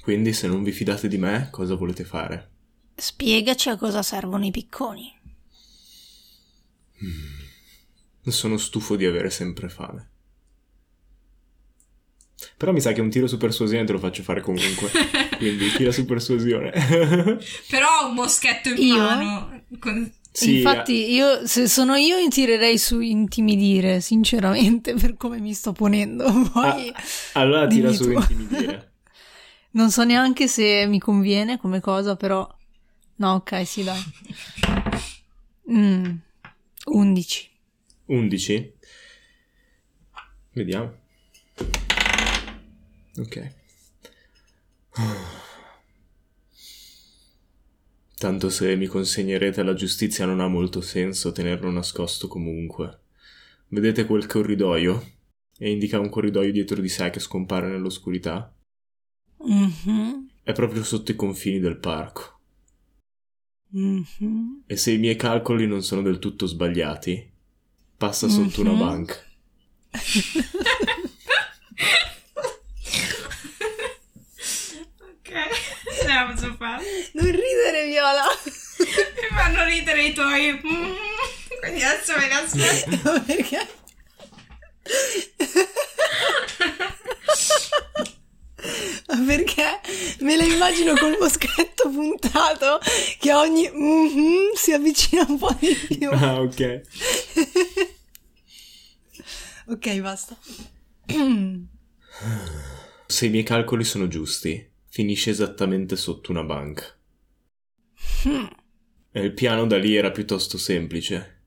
Quindi 0.00 0.32
se 0.32 0.46
non 0.46 0.62
vi 0.62 0.72
fidate 0.72 1.06
di 1.06 1.18
me, 1.18 1.48
cosa 1.50 1.74
volete 1.74 2.04
fare? 2.04 2.50
Spiegaci 2.94 3.68
a 3.68 3.76
cosa 3.76 4.02
servono 4.02 4.46
i 4.46 4.50
picconi. 4.50 5.14
Sono 8.26 8.56
stufo 8.56 8.96
di 8.96 9.04
avere 9.04 9.30
sempre 9.30 9.68
fame. 9.68 10.07
Però 12.56 12.72
mi 12.72 12.80
sa 12.80 12.92
che 12.92 13.00
un 13.00 13.10
tiro 13.10 13.26
su 13.26 13.36
persuasione 13.36 13.84
te 13.84 13.92
lo 13.92 13.98
faccio 13.98 14.22
fare 14.22 14.40
comunque. 14.40 14.90
Quindi 15.38 15.72
tira 15.72 15.90
su 15.92 16.04
persuasione. 16.04 16.70
Però 17.68 17.86
ho 18.02 18.08
un 18.08 18.14
moschetto 18.14 18.68
in 18.70 18.76
Io? 18.78 18.96
mano. 19.02 19.62
Con- 19.78 20.12
Sì, 20.30 20.56
Infatti, 20.58 21.10
io, 21.12 21.46
se 21.46 21.66
sono 21.66 21.96
io, 21.96 22.16
tirerei 22.28 22.78
su 22.78 23.00
intimidire, 23.00 24.00
sinceramente, 24.00 24.94
per 24.98 25.16
come 25.16 25.40
mi 25.40 25.52
sto 25.52 25.72
ponendo. 25.72 26.24
Poi 26.52 26.92
Ah, 26.94 27.02
allora 27.32 27.66
tira 27.66 27.90
su 27.92 28.04
tu. 28.04 28.10
intimidire. 28.12 28.92
non 29.72 29.90
so 29.90 30.04
neanche 30.04 30.46
se 30.46 30.86
mi 30.86 30.98
conviene 31.00 31.58
come 31.58 31.80
cosa, 31.80 32.14
però. 32.14 32.46
No, 33.16 33.32
ok, 33.34 33.66
sì, 33.66 33.82
dai. 33.82 34.00
Mm, 35.72 36.14
11. 36.84 37.50
11. 38.06 38.72
Vediamo. 40.52 40.94
Ok. 43.18 43.36
Tanto 48.18 48.50
se 48.50 48.76
mi 48.76 48.86
consegnerete 48.86 49.60
alla 49.62 49.72
giustizia 49.72 50.26
non 50.26 50.40
ha 50.40 50.46
molto 50.48 50.80
senso 50.82 51.32
tenerlo 51.32 51.70
nascosto 51.70 52.28
comunque. 52.28 53.00
Vedete 53.68 54.04
quel 54.04 54.26
corridoio? 54.26 55.12
E 55.56 55.70
indica 55.70 55.98
un 55.98 56.08
corridoio 56.10 56.52
dietro 56.52 56.80
di 56.80 56.88
sé 56.88 57.10
che 57.10 57.20
scompare 57.20 57.68
nell'oscurità. 57.68 58.52
Mhm, 59.44 60.28
È 60.42 60.52
proprio 60.52 60.82
sotto 60.82 61.12
i 61.12 61.14
confini 61.14 61.60
del 61.60 61.78
parco. 61.78 62.40
mhm. 63.72 64.62
E 64.66 64.76
se 64.76 64.92
i 64.92 64.98
miei 64.98 65.16
calcoli 65.16 65.66
non 65.66 65.82
sono 65.82 66.00
del 66.00 66.20
tutto 66.20 66.46
sbagliati, 66.46 67.28
passa 67.96 68.28
sotto 68.28 68.60
una 68.60 68.72
Mhm. 68.72 68.78
banca. 68.78 69.14
ce 76.08 76.14
la 76.14 76.32
posso 76.32 76.54
fare. 76.56 76.82
Non 77.12 77.26
ridere, 77.26 77.86
Viola! 77.86 78.24
Mi 78.78 79.36
fanno 79.36 79.64
ridere 79.64 80.04
i 80.04 80.12
tuoi. 80.14 80.58
Quindi 80.60 81.82
adesso 81.82 82.16
me 82.16 82.26
ne 82.26 82.34
aspetto. 82.34 83.20
Perché? 83.26 83.68
Ma 89.08 89.24
Perché 89.26 89.80
me 90.20 90.36
la 90.36 90.44
immagino 90.44 90.94
col 90.96 91.16
moschetto 91.18 91.90
puntato 91.90 92.80
che 93.18 93.32
ogni 93.32 93.70
mhm 93.72 94.54
si 94.54 94.72
avvicina 94.72 95.24
un 95.28 95.38
po' 95.38 95.54
di 95.58 95.74
più. 95.74 96.10
Ah, 96.10 96.40
ok. 96.40 96.80
Ok, 99.66 100.00
basta. 100.00 100.36
Se 103.06 103.26
i 103.26 103.28
miei 103.28 103.44
calcoli 103.44 103.84
sono 103.84 104.08
giusti, 104.08 104.67
finisce 104.98 105.30
esattamente 105.30 105.94
sotto 105.94 106.32
una 106.32 106.42
banca. 106.42 106.82
E 109.12 109.20
il 109.20 109.32
piano 109.32 109.64
da 109.64 109.78
lì 109.78 109.94
era 109.94 110.10
piuttosto 110.10 110.58
semplice. 110.58 111.42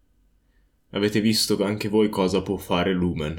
Avete 0.92 1.20
visto 1.20 1.62
anche 1.62 1.90
voi 1.90 2.08
cosa 2.08 2.42
può 2.44 2.56
fare 2.56 2.94
Lumen. 2.94 3.38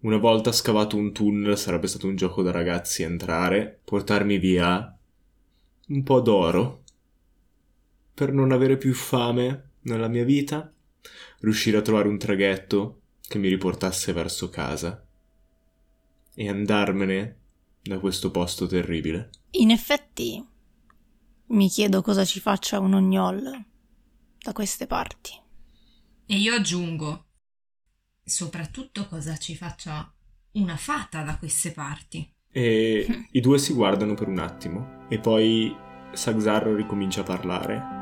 Una 0.00 0.16
volta 0.16 0.50
scavato 0.50 0.96
un 0.96 1.12
tunnel 1.12 1.56
sarebbe 1.56 1.86
stato 1.86 2.08
un 2.08 2.16
gioco 2.16 2.42
da 2.42 2.50
ragazzi 2.50 3.04
entrare, 3.04 3.78
portarmi 3.84 4.36
via 4.38 4.98
un 5.86 6.02
po' 6.02 6.20
d'oro 6.20 6.82
per 8.12 8.32
non 8.32 8.50
avere 8.50 8.76
più 8.76 8.92
fame 8.94 9.74
nella 9.82 10.08
mia 10.08 10.24
vita, 10.24 10.74
riuscire 11.38 11.76
a 11.76 11.82
trovare 11.82 12.08
un 12.08 12.18
traghetto 12.18 13.02
che 13.20 13.38
mi 13.38 13.46
riportasse 13.46 14.12
verso 14.12 14.48
casa 14.48 15.06
e 16.34 16.48
andarmene 16.48 17.41
da 17.82 17.98
questo 17.98 18.30
posto 18.30 18.66
terribile. 18.66 19.30
In 19.52 19.70
effetti, 19.70 20.44
mi 21.46 21.68
chiedo 21.68 22.00
cosa 22.02 22.24
ci 22.24 22.40
faccia 22.40 22.78
un 22.78 22.94
ognol 22.94 23.64
da 24.38 24.52
queste 24.52 24.86
parti. 24.86 25.40
E 26.26 26.36
io 26.36 26.54
aggiungo, 26.54 27.26
soprattutto 28.24 29.06
cosa 29.08 29.36
ci 29.36 29.54
faccia 29.54 30.12
una 30.52 30.76
fata 30.76 31.22
da 31.22 31.36
queste 31.38 31.72
parti. 31.72 32.30
E 32.50 33.26
i 33.30 33.40
due 33.40 33.58
si 33.58 33.72
guardano 33.72 34.14
per 34.14 34.28
un 34.28 34.38
attimo 34.38 35.06
e 35.08 35.18
poi 35.18 35.74
Sagzarro 36.12 36.74
ricomincia 36.74 37.22
a 37.22 37.24
parlare. 37.24 38.01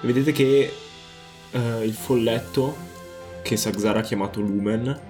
Vedete 0.00 0.32
che 0.32 0.72
eh, 1.50 1.84
il 1.84 1.92
folletto 1.92 2.76
che 3.42 3.56
Sagzar 3.56 3.96
ha 3.96 4.00
chiamato 4.02 4.40
Lumen, 4.40 5.00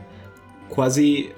quasi 0.67 1.31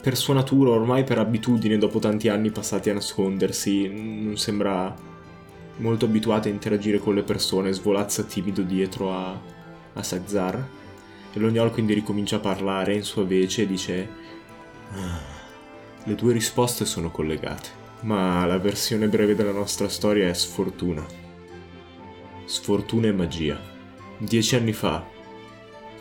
per 0.00 0.16
sua 0.16 0.34
natura, 0.34 0.70
ormai 0.70 1.04
per 1.04 1.18
abitudine, 1.18 1.78
dopo 1.78 1.98
tanti 1.98 2.28
anni 2.28 2.50
passati 2.50 2.90
a 2.90 2.94
nascondersi, 2.94 3.88
non 3.88 4.36
sembra 4.36 4.94
molto 5.76 6.04
abituato 6.06 6.48
a 6.48 6.50
interagire 6.50 6.98
con 6.98 7.14
le 7.14 7.22
persone, 7.22 7.72
svolazza 7.72 8.22
timido 8.24 8.62
dietro 8.62 9.12
a, 9.12 9.40
a 9.94 10.02
Sagzar. 10.02 10.68
E 11.32 11.38
l'ognol 11.38 11.70
quindi 11.70 11.94
ricomincia 11.94 12.36
a 12.36 12.40
parlare 12.40 12.94
in 12.94 13.02
sua 13.02 13.24
vece 13.24 13.62
e 13.62 13.66
dice: 13.66 14.08
"Ah, 14.92 15.20
Le 16.04 16.14
due 16.14 16.32
risposte 16.32 16.84
sono 16.84 17.10
collegate, 17.10 17.68
ma 18.00 18.44
la 18.46 18.58
versione 18.58 19.06
breve 19.06 19.34
della 19.34 19.52
nostra 19.52 19.88
storia 19.88 20.28
è 20.28 20.34
sfortuna. 20.34 21.19
Sfortuna 22.50 23.06
e 23.06 23.12
magia. 23.12 23.56
Dieci 24.18 24.56
anni 24.56 24.72
fa, 24.72 25.08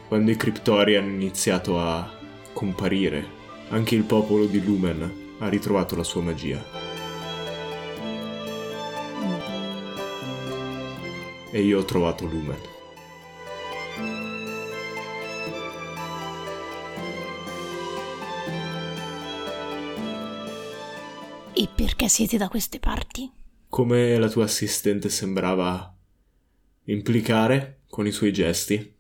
quando 0.08 0.32
i 0.32 0.36
Cryptori 0.36 0.96
hanno 0.96 1.12
iniziato 1.12 1.80
a 1.80 2.12
comparire, 2.54 3.24
anche 3.70 3.94
il 3.94 4.02
popolo 4.02 4.48
di 4.48 4.60
Lumen 4.66 5.36
ha 5.38 5.48
ritrovato 5.48 5.96
la 5.96 6.02
sua 6.02 6.24
magia. 6.24 6.60
E 11.52 11.62
io 11.62 11.78
ho 11.78 11.86
trovato 11.86 12.26
Lumen. 12.26 12.58
E 21.54 21.68
perché 21.76 22.08
siete 22.08 22.38
da 22.38 22.48
queste 22.48 22.80
parti? 22.80 23.32
Come 23.70 24.18
la 24.18 24.30
tua 24.30 24.46
assistente 24.46 25.10
sembrava 25.10 25.94
implicare 26.92 27.82
con 27.90 28.08
i 28.08 28.12
suoi 28.12 28.34
gesti. 28.34 28.96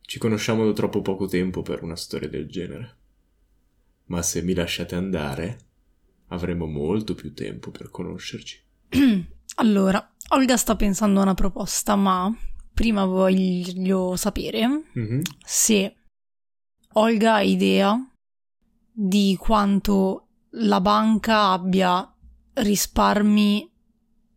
Ci 0.00 0.18
conosciamo 0.18 0.64
da 0.66 0.72
troppo 0.72 1.00
poco 1.02 1.26
tempo 1.26 1.62
per 1.62 1.82
una 1.82 1.96
storia 1.96 2.28
del 2.28 2.48
genere. 2.48 2.96
Ma 4.06 4.22
se 4.22 4.42
mi 4.42 4.52
lasciate 4.54 4.94
andare, 4.94 5.58
avremo 6.28 6.66
molto 6.66 7.14
più 7.14 7.32
tempo 7.32 7.70
per 7.70 7.90
conoscerci. 7.90 8.62
Allora, 9.56 10.12
Olga 10.30 10.56
sta 10.56 10.74
pensando 10.74 11.20
a 11.20 11.22
una 11.22 11.34
proposta, 11.34 11.94
ma 11.94 12.34
prima 12.72 13.04
voglio 13.04 14.16
sapere 14.16 14.66
Mhm. 14.94 15.20
se 15.44 15.94
Olga 16.94 17.34
ha 17.34 17.42
idea 17.42 17.96
di 18.90 19.36
quanto 19.38 20.26
la 20.56 20.80
banca 20.80 21.50
abbia 21.50 22.12
risparmi 22.54 23.70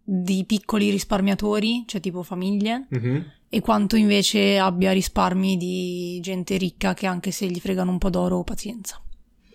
di 0.10 0.46
piccoli 0.46 0.89
risparmiatori, 0.89 1.84
cioè 1.86 2.00
tipo 2.00 2.24
famiglie, 2.24 2.88
Mhm. 2.89 3.26
e 3.50 3.60
quanto 3.60 3.98
invece 3.98 4.58
abbia 4.58 4.93
risparmi 4.93 5.58
di 5.58 6.17
gente 6.22 6.56
ricca 6.56 6.93
che 6.93 7.06
anche 7.06 7.32
se 7.32 7.46
gli 7.48 7.60
fregano 7.60 7.91
un 7.91 7.98
po' 7.98 8.10
d'oro, 8.10 8.43
pazienza. 8.43 9.02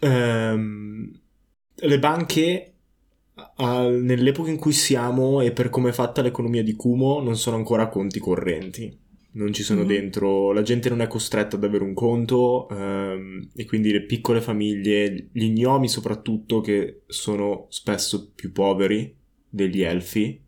Ehm, 0.01 1.11
le 1.75 1.99
banche 1.99 2.75
a- 3.57 3.89
nell'epoca 3.89 4.51
in 4.51 4.59
cui 4.59 4.73
siamo 4.73 5.41
e 5.41 5.53
per 5.53 5.71
come 5.71 5.89
è 5.89 5.93
fatta 5.93 6.21
l'economia 6.21 6.63
di 6.63 6.75
Kumo 6.75 7.21
non 7.23 7.37
sono 7.37 7.57
ancora 7.57 7.89
conti 7.89 8.19
correnti. 8.19 9.01
Non 9.35 9.55
ci 9.55 9.63
sono 9.63 9.81
Mhm. 9.81 9.87
dentro, 9.87 10.53
la 10.53 10.61
gente 10.61 10.91
non 10.91 11.01
è 11.01 11.07
costretta 11.07 11.57
ad 11.57 11.65
avere 11.65 11.83
un 11.85 11.95
conto 11.95 12.69
ehm, 12.69 13.49
e 13.57 13.65
quindi 13.65 13.91
le 13.91 14.03
piccole 14.03 14.43
famiglie, 14.43 15.29
gli 15.33 15.49
gnomi 15.51 15.89
soprattutto 15.89 16.61
che 16.61 17.05
sono 17.07 17.65
spesso 17.71 18.31
più 18.35 18.53
poveri 18.53 19.21
degli 19.53 19.83
elfi, 19.83 20.41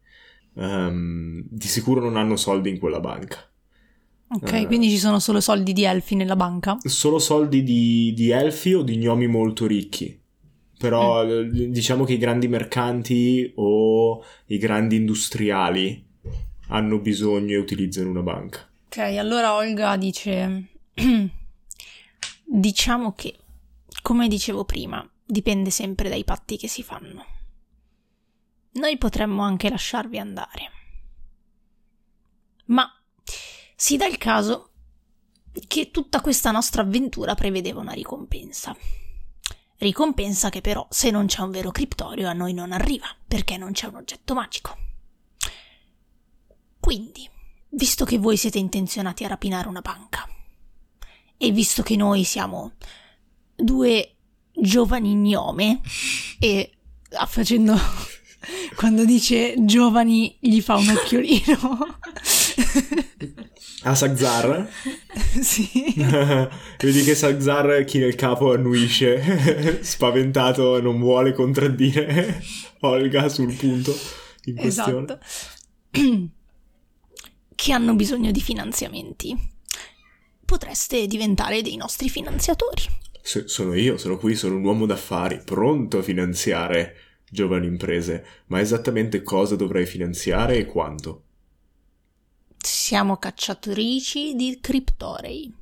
ehm, 0.57 1.45
di 1.49 1.67
sicuro 1.69 2.01
non 2.01 2.17
hanno 2.17 2.37
soldi 2.37 2.71
in 2.71 2.79
quella 2.79 3.01
banca. 3.01 3.39
Ok, 4.29 4.53
Eh. 4.53 4.67
quindi 4.67 4.89
ci 4.89 4.97
sono 4.99 5.19
solo 5.21 5.41
soldi 5.41 5.73
di 5.73 5.85
elfi 5.85 6.15
nella 6.17 6.35
banca? 6.37 6.77
solo 6.85 7.19
soldi 7.19 7.63
di, 7.63 8.13
di 8.15 8.31
elfi 8.31 8.73
o 8.73 8.83
di 8.83 8.97
gnomi 8.97 9.27
molto 9.27 9.67
ricchi. 9.67 10.19
Però 10.79 11.25
eh, 11.25 11.49
diciamo 11.71 12.05
che 12.05 12.15
i 12.15 12.19
grandi 12.19 12.49
mercanti 12.49 13.53
o 13.57 14.23
i 14.47 14.59
grandi 14.59 14.97
industriali 14.97 16.05
hanno 16.69 16.99
bisogno 16.99 17.53
e 17.55 17.59
utilizzano 17.59 18.11
una 18.11 18.23
banca. 18.23 18.69
Ok, 18.87 18.99
allora 18.99 19.55
Olga 19.55 19.97
dice... 19.97 20.69
diciamo 22.45 23.13
che, 23.13 23.35
come 24.03 24.29
dicevo 24.29 24.65
prima, 24.65 25.07
dipende 25.25 25.71
sempre 25.71 26.09
dai 26.09 26.25
patti 26.25 26.57
che 26.57 26.69
si 26.69 26.83
fanno. 26.83 27.25
Noi 28.75 28.99
potremmo 28.99 29.43
anche 29.43 29.71
lasciarvi 29.71 30.19
andare. 30.19 30.71
Ma 32.67 32.91
si 33.77 33.97
dà 33.97 34.07
il 34.07 34.19
caso 34.19 34.71
che 35.67 35.91
tutta 35.91 36.21
questa 36.21 36.51
nostra 36.51 36.83
avventura 36.83 37.35
prevedeva 37.35 37.81
una 37.81 37.93
ricompensa. 37.93 38.77
Ricompensa 39.77 40.51
che 40.51 40.61
però, 40.61 40.87
se 40.91 41.11
non 41.11 41.27
c'è 41.27 41.43
un 41.43 41.51
vero 41.51 41.71
criptorio, 41.71 42.29
a 42.29 42.33
noi 42.33 42.53
non 42.53 42.73
arriva, 42.73 43.07
perché 43.27 43.57
non 43.57 43.73
c'è 43.73 43.87
un 43.87 43.97
oggetto 43.97 44.35
magico. 44.35 44.77
Quindi, 46.81 47.29
visto 47.71 48.05
che 48.05 48.19
voi 48.19 48.37
siete 48.37 48.59
intenzionati 48.59 49.25
a 49.25 49.29
rapinare 49.29 49.69
una 49.69 49.81
banca, 49.81 50.29
e 51.37 51.51
visto 51.51 51.83
che 51.83 51.97
noi 51.97 52.25
siamo 52.25 52.73
due 53.55 54.17
giovani 54.53 55.15
gnome, 55.15 55.81
e 56.39 56.73
ah, 57.13 57.27
facendo 57.27 57.77
quando 58.77 59.05
dice 59.05 59.55
giovani 59.59 60.37
gli 60.41 60.61
fa 60.61 60.77
un 60.77 60.89
occhiolino. 60.89 61.99
A 63.87 63.95
Sagzar, 63.95 64.67
sì. 65.43 65.95
vedi 66.79 67.03
che 67.03 67.15
Sagzar 67.15 67.85
china 67.85 68.07
il 68.07 68.15
capo 68.15 68.53
e 68.53 68.57
annuisce, 68.57 69.83
spaventato, 69.83 70.81
non 70.81 70.99
vuole 70.99 71.35
contraddire 71.35 72.43
Olga 72.81 73.29
sul 73.29 73.53
punto 73.53 73.95
in 74.45 74.57
questione. 74.57 75.03
Esatto. 75.03 75.19
che 77.55 77.73
hanno 77.73 77.95
bisogno 77.95 78.31
di 78.31 78.41
finanziamenti. 78.41 79.37
Potreste 80.45 81.07
diventare 81.07 81.61
dei 81.61 81.77
nostri 81.77 82.09
finanziatori. 82.09 82.83
Se- 83.23 83.49
sono 83.49 83.75
io, 83.75 83.97
sono 83.97 84.17
qui, 84.19 84.35
sono 84.35 84.57
un 84.57 84.65
uomo 84.65 84.87
d'affari, 84.87 85.43
pronto 85.45 85.99
a 85.99 86.03
finanziare 86.03 86.97
giovani 87.35 87.67
imprese, 87.67 88.25
ma 88.47 88.61
esattamente 88.61 89.23
cosa 89.23 89.57
dovrei 89.57 89.85
finanziare 89.85 90.57
e 90.57 90.65
quanto? 90.65 91.25
Siamo 92.57 93.19
cacciatrici 93.19 94.35
di 94.35 94.59
criptorei. 94.61 95.53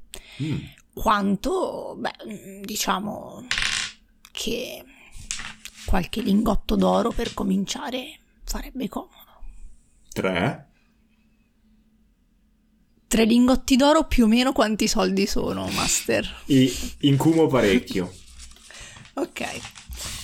Mm. 0.43 0.59
Quanto, 0.93 1.97
beh, 1.99 2.61
diciamo 2.61 3.47
che 4.31 4.85
qualche 5.87 6.21
lingotto 6.21 6.77
d'oro 6.77 7.11
per 7.11 7.33
cominciare 7.35 8.19
farebbe 8.45 8.89
comodo. 8.89 9.11
Tre? 10.13 10.67
Tre 13.09 13.25
lingotti 13.25 13.77
d'oro 13.77 14.05
più 14.05 14.25
o 14.25 14.27
meno 14.29 14.53
quanti 14.53 14.87
soldi 14.87 15.27
sono, 15.27 15.67
Master? 15.69 16.43
I- 16.47 16.73
incumo 17.01 17.47
parecchio. 17.47 18.13
Ok. 19.15 19.45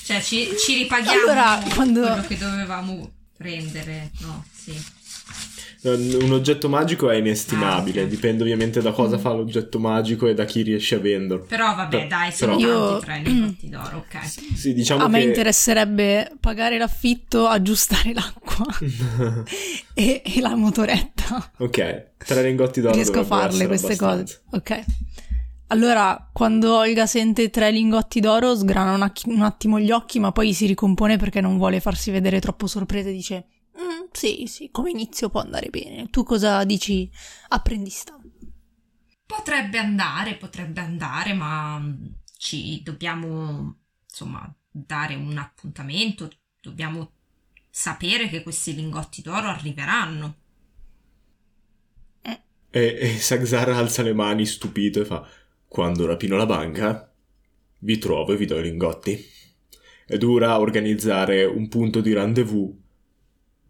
Cioè, 0.09 0.23
ci, 0.23 0.49
ci 0.59 0.75
ripaghiamo 0.75 1.21
Allora, 1.21 1.63
quando- 1.75 2.01
quello 2.01 2.23
che 2.27 2.39
dovevamo 2.39 3.11
prendere, 3.37 4.11
no? 4.21 4.43
Sì. 4.51 4.75
Un 5.83 6.33
oggetto 6.33 6.71
magico 6.71 7.11
è 7.11 7.17
inestimabile, 7.17 8.01
Ah, 8.01 8.05
ok. 8.05 8.09
dipende 8.09 8.43
ovviamente 8.43 8.81
da 8.81 8.91
cosa 8.93 9.19
fa 9.19 9.33
l'oggetto 9.33 9.79
magico 9.79 10.27
e 10.27 10.33
da 10.33 10.47
chi 10.47 10.63
riesce 10.63 10.95
a 10.95 10.99
venderlo. 10.99 11.45
Però 11.45 11.75
vabbè, 11.75 12.01
Beh, 12.01 12.07
dai, 12.07 12.33
sono 12.33 12.57
però- 12.57 12.99
tanti 12.99 13.05
tre 13.05 13.21
lingotti 13.23 13.69
d'oro, 13.69 13.97
ok. 13.99 14.57
Sì, 14.57 14.73
diciamo 14.73 15.05
A 15.05 15.09
me 15.09 15.19
che... 15.21 15.27
interesserebbe 15.27 16.33
pagare 16.41 16.79
l'affitto, 16.79 17.47
aggiustare 17.47 18.15
l'acqua 18.15 18.65
e, 19.93 20.23
e 20.25 20.41
la 20.41 20.55
motoretta. 20.57 21.53
ok, 21.59 22.05
tre 22.17 22.43
lingotti 22.43 22.81
d'oro 22.81 22.95
Riesco 22.95 23.21
a 23.21 23.25
farle 23.25 23.67
queste 23.67 23.93
abbastanza. 23.93 24.41
cose. 24.51 24.57
Ok. 24.57 24.85
Allora, 25.71 26.31
quando 26.33 26.77
Olga 26.79 27.07
sente 27.07 27.51
tre 27.51 27.71
lingotti 27.71 28.21
d'oro, 28.21 28.55
sgrana 28.57 28.93
un, 28.95 29.03
acchi- 29.03 29.29
un 29.29 29.43
attimo 29.43 29.79
gli 29.79 29.91
occhi, 29.91 30.19
ma 30.19 30.33
poi 30.33 30.55
si 30.55 30.67
ricompone 30.67 31.17
perché 31.19 31.41
non 31.43 31.59
vuole 31.59 31.81
farsi 31.81 32.11
vedere 32.11 32.41
troppo 32.41 32.67
sorpresa 32.67 33.11
e 33.11 33.13
dice: 33.13 33.47
"Mm, 33.79 34.07
Sì, 34.13 34.47
sì, 34.47 34.71
come 34.71 34.91
inizio 34.91 35.29
può 35.29 35.41
andare 35.41 35.69
bene. 35.69 36.09
Tu 36.09 36.23
cosa 36.25 36.65
dici? 36.65 37.11
Apprendista. 37.49 38.19
Potrebbe 39.27 39.79
andare, 39.79 40.37
potrebbe 40.37 40.81
andare, 40.81 41.33
ma 41.33 41.79
mm, 41.79 42.05
ci 42.37 42.83
dobbiamo, 42.83 43.77
insomma, 44.09 44.53
dare 44.71 45.15
un 45.15 45.37
appuntamento, 45.39 46.29
dobbiamo 46.61 47.13
sapere 47.71 48.29
che 48.29 48.43
questi 48.43 48.75
lingotti 48.75 49.23
d'oro 49.23 49.47
arriveranno. 49.49 50.37
E, 52.71 52.85
e 53.01 53.19
Sagzar 53.19 53.69
alza 53.71 54.03
le 54.03 54.13
mani 54.13 54.45
stupito 54.47 55.01
e 55.01 55.05
fa: 55.05 55.27
Quando 55.69 56.07
rapino 56.07 56.37
la 56.37 56.47
banca, 56.47 57.13
vi 57.81 57.99
trovo 57.99 58.33
e 58.33 58.37
vi 58.37 58.47
do 58.47 58.59
i 58.59 58.63
lingotti. 58.63 59.23
È 60.07 60.17
dura 60.17 60.59
organizzare 60.59 61.45
un 61.45 61.69
punto 61.69 62.01
di 62.01 62.15
rendezvous 62.15 62.75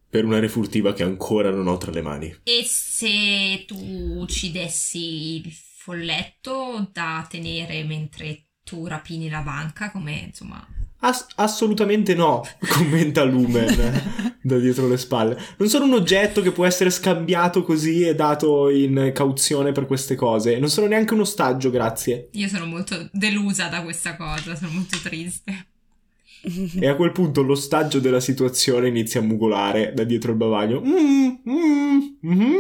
per 0.09 0.25
una 0.25 0.39
refurtiva 0.39 0.93
che 0.93 1.03
ancora 1.03 1.51
non 1.51 1.67
ho 1.67 1.77
tra 1.77 1.91
le 1.91 2.01
mani. 2.01 2.37
E 2.45 2.63
se 2.65 3.65
tu 3.67 4.25
ci 4.27 4.53
dessi 4.53 5.37
il 5.37 5.53
folletto 5.53 6.89
da 6.93 7.27
tenere 7.29 7.83
mentre 7.83 8.45
tu 8.63 8.87
rapini 8.87 9.29
la 9.29 9.41
banca, 9.41 9.91
come 9.91 10.13
insomma... 10.27 10.78
Ass- 11.01 11.27
assolutamente 11.37 12.15
no, 12.15 12.43
commenta 12.69 13.23
Lumen 13.23 14.37
da 14.43 14.59
dietro 14.59 14.89
le 14.89 14.97
spalle. 14.97 15.39
Non 15.59 15.69
sono 15.69 15.85
un 15.85 15.93
oggetto 15.93 16.43
che 16.43 16.51
può 16.53 16.65
essere 16.67 16.91
scambiato 16.91 17.63
così 17.63 18.03
e 18.03 18.15
dato 18.15 18.69
in 18.69 19.13
cauzione 19.15 19.71
per 19.73 19.87
queste 19.87 20.15
cose. 20.17 20.59
Non 20.59 20.69
sono 20.71 20.87
neanche 20.89 21.15
un 21.15 21.21
ostaggio, 21.21 21.71
grazie. 21.71 22.29
Io 22.33 22.49
sono 22.49 22.67
molto 22.67 23.09
delusa 23.13 23.69
da 23.69 23.83
questa 23.83 24.17
cosa, 24.17 24.57
sono 24.57 24.73
molto 24.73 24.99
triste. 25.03 25.67
E 26.81 26.87
a 26.87 26.95
quel 26.95 27.13
punto 27.13 27.43
l'ostaggio 27.43 27.99
della 28.01 28.21
situazione 28.21 28.89
inizia 28.89 29.21
a 29.21 29.25
mugolare 29.25 29.93
da 29.95 30.05
dietro 30.05 30.31
il 30.33 30.37
bavaglio. 30.37 30.81
Mm, 30.85 31.29
mm, 31.49 31.99
mm. 32.25 32.55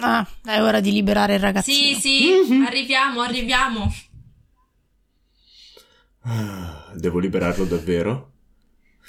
Ah, 0.00 0.26
è 0.44 0.60
ora 0.60 0.80
di 0.80 0.90
liberare 0.92 1.34
il 1.34 1.38
Sì, 1.40 1.44
ragazzino. 1.44 1.98
sì, 1.98 2.30
Mhm. 2.48 2.64
arriviamo, 2.66 3.20
arriviamo. 3.20 3.92
Ah, 6.22 6.92
Devo 6.94 7.18
liberarlo 7.18 7.64
davvero? 7.64 8.30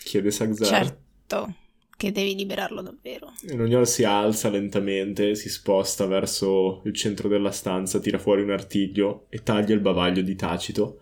Chiede 0.04 0.32
Sagzar. 0.32 0.68
Certo 0.68 1.56
che 2.04 2.12
devi 2.12 2.36
liberarlo 2.36 2.82
davvero. 2.82 3.32
E 3.48 3.56
L'ognol 3.56 3.88
si 3.88 4.04
alza 4.04 4.50
lentamente, 4.50 5.36
si 5.36 5.48
sposta 5.48 6.06
verso 6.06 6.82
il 6.84 6.94
centro 6.94 7.30
della 7.30 7.52
stanza, 7.52 8.00
tira 8.02 8.20
fuori 8.20 8.42
un 8.42 8.52
artiglio 8.52 9.28
e 9.30 9.42
taglia 9.42 9.74
il 9.74 9.80
bavaglio 9.80 10.22
di 10.22 10.36
Tacito. 10.36 11.00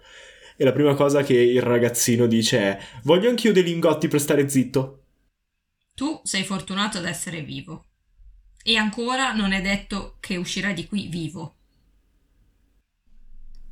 E 0.56 0.64
la 0.64 0.72
prima 0.72 0.94
cosa 0.94 1.24
che 1.24 1.34
il 1.34 1.62
ragazzino 1.62 2.28
dice 2.28 2.60
è: 2.60 2.80
Voglio 3.04 3.30
anch'io 3.30 3.52
dei 3.52 3.64
lingotti 3.64 4.08
per 4.08 4.22
stare 4.22 4.48
zitto. 4.48 5.06
Tu 5.96 6.20
sei 6.24 6.44
fortunato 6.44 7.00
ad 7.00 7.06
essere 7.06 7.42
vivo. 7.42 7.86
E 8.64 8.76
ancora 8.76 9.34
non 9.34 9.54
è 9.54 9.62
detto 9.62 10.18
che 10.20 10.36
uscirai 10.36 10.76
di 10.76 10.86
qui 10.86 11.08
vivo. 11.08 11.56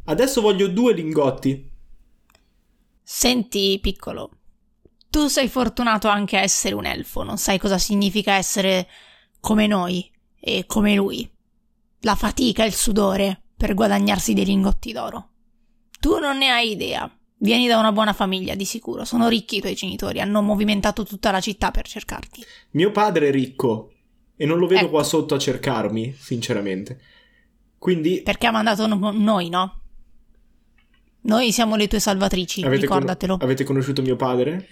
Adesso 0.05 0.41
voglio 0.41 0.67
due 0.67 0.93
lingotti. 0.93 1.68
Senti, 3.11 3.79
piccolo, 3.81 4.29
tu 5.09 5.25
sei 5.29 5.47
fortunato 5.47 6.07
anche 6.07 6.37
a 6.37 6.41
essere 6.41 6.75
un 6.75 6.85
elfo, 6.85 7.23
non 7.23 7.39
sai 7.39 7.57
cosa 7.57 7.79
significa 7.79 8.33
essere 8.33 8.87
come 9.39 9.65
noi 9.65 10.07
e 10.39 10.65
come 10.67 10.93
lui. 10.93 11.27
La 12.01 12.13
fatica 12.13 12.63
e 12.63 12.67
il 12.67 12.75
sudore 12.75 13.41
per 13.57 13.73
guadagnarsi 13.73 14.35
dei 14.35 14.45
lingotti 14.45 14.91
d'oro. 14.91 15.29
Tu 15.99 16.19
non 16.19 16.37
ne 16.37 16.49
hai 16.51 16.69
idea. 16.69 17.11
Vieni 17.39 17.67
da 17.67 17.79
una 17.79 17.91
buona 17.91 18.13
famiglia, 18.13 18.53
di 18.53 18.63
sicuro. 18.63 19.03
Sono 19.05 19.27
ricchi 19.27 19.57
i 19.57 19.61
tuoi 19.61 19.73
genitori, 19.73 20.21
hanno 20.21 20.43
movimentato 20.43 21.03
tutta 21.03 21.31
la 21.31 21.41
città 21.41 21.71
per 21.71 21.87
cercarti. 21.87 22.45
Mio 22.73 22.91
padre 22.91 23.29
è 23.29 23.31
ricco 23.31 23.91
e 24.35 24.45
non 24.45 24.59
lo 24.59 24.67
vedo 24.67 24.81
Ecco. 24.81 24.89
qua 24.91 25.03
sotto 25.03 25.33
a 25.33 25.39
cercarmi, 25.39 26.13
sinceramente. 26.15 27.01
Quindi 27.79 28.21
Perché 28.21 28.45
ha 28.45 28.51
mandato 28.51 28.85
no- 28.85 29.11
noi, 29.11 29.49
no? 29.49 29.78
Noi 31.21 31.51
siamo 31.51 31.75
le 31.75 31.87
tue 31.87 31.99
salvatrici, 31.99 32.61
avete, 32.63 32.85
con- 32.85 32.97
ricordatelo. 32.97 33.37
avete 33.41 33.63
conosciuto 33.63 34.01
mio 34.01 34.15
padre? 34.15 34.67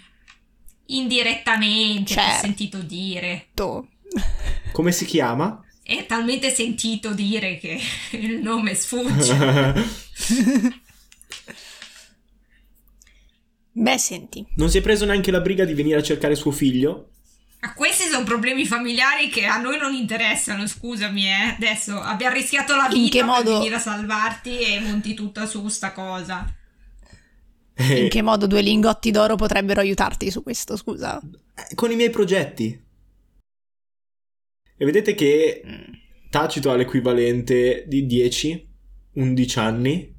Indirettamente, 0.88 2.14
ti 2.14 2.20
ho 2.20 2.22
Certo. 2.24 2.40
sentito 2.40 2.78
dire. 2.80 3.48
Come 4.72 4.92
si 4.92 5.06
chiama? 5.06 5.62
È 5.84 6.06
talmente 6.06 6.50
sentito 6.50 7.14
dire 7.14 7.58
che 7.58 7.80
il 8.18 8.40
nome 8.42 8.74
sfugge. 8.74 9.36
Beh, 13.72 13.98
senti, 14.00 14.46
non 14.56 14.70
si 14.72 14.80
è 14.80 14.82
preso 14.82 15.06
neanche 15.06 15.30
la 15.30 15.40
briga 15.40 15.64
di 15.64 15.74
venire 15.76 16.00
a 16.00 16.04
cercare 16.04 16.34
suo 16.36 16.50
figlio? 16.52 17.12
Questi 17.76 18.04
sono 18.08 18.24
problemi 18.24 18.66
familiari 18.66 19.30
che 19.30 19.46
a 19.46 19.58
noi 19.58 19.78
non 19.78 19.94
interessano, 19.94 20.66
scusami, 20.68 21.26
eh. 21.28 21.56
Adesso 21.56 22.00
abbiamo 22.00 22.36
rischiato 22.36 22.76
la 22.76 22.88
In 22.92 23.04
vita 23.04 23.18
che 23.18 23.24
modo- 23.24 23.44
per 23.44 23.54
venire 23.54 23.76
a 23.76 23.80
salvarti 23.80 24.60
e 24.60 24.80
monti 24.80 25.14
tutta 25.14 25.46
su 25.46 25.68
sta 25.68 25.92
cosa. 25.92 26.46
In 27.80 28.10
che 28.10 28.22
modo 28.24 28.48
due 28.48 28.62
lingotti 28.62 29.12
d'oro 29.12 29.36
potrebbero 29.36 29.80
aiutarti 29.82 30.32
su 30.32 30.42
questo, 30.44 30.76
scusa? 30.76 31.20
eh, 31.56 31.76
con 31.76 31.92
i 31.92 31.96
miei 31.96 32.10
progetti. 32.10 32.84
E 34.80 34.86
vedete 34.86 35.14
che 35.16 35.62
Mm. 35.66 35.94
Tacito 36.30 36.72
ha 36.72 36.76
l'equivalente 36.76 37.86
di 37.88 38.06
10-11 38.06 39.60
anni, 39.60 40.16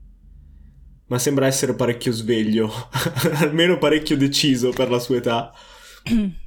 ma 1.07 1.18
sembra 1.18 1.47
essere 1.47 1.74
parecchio 1.74 2.12
sveglio, 2.12 2.72
almeno 3.39 3.78
parecchio 3.78 4.16
deciso 4.16 4.70
per 4.70 4.91
la 4.91 4.99
sua 4.99 5.16
età. 5.16 5.53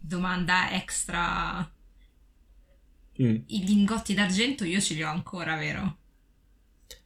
Domanda 0.00 0.72
extra. 0.72 1.70
Mm, 3.22 3.36
I 3.46 3.64
lingotti 3.64 4.14
d'argento 4.14 4.64
io 4.64 4.80
ce 4.80 4.94
li 4.94 5.02
ho 5.02 5.08
ancora, 5.10 5.56
vero? 5.56 5.98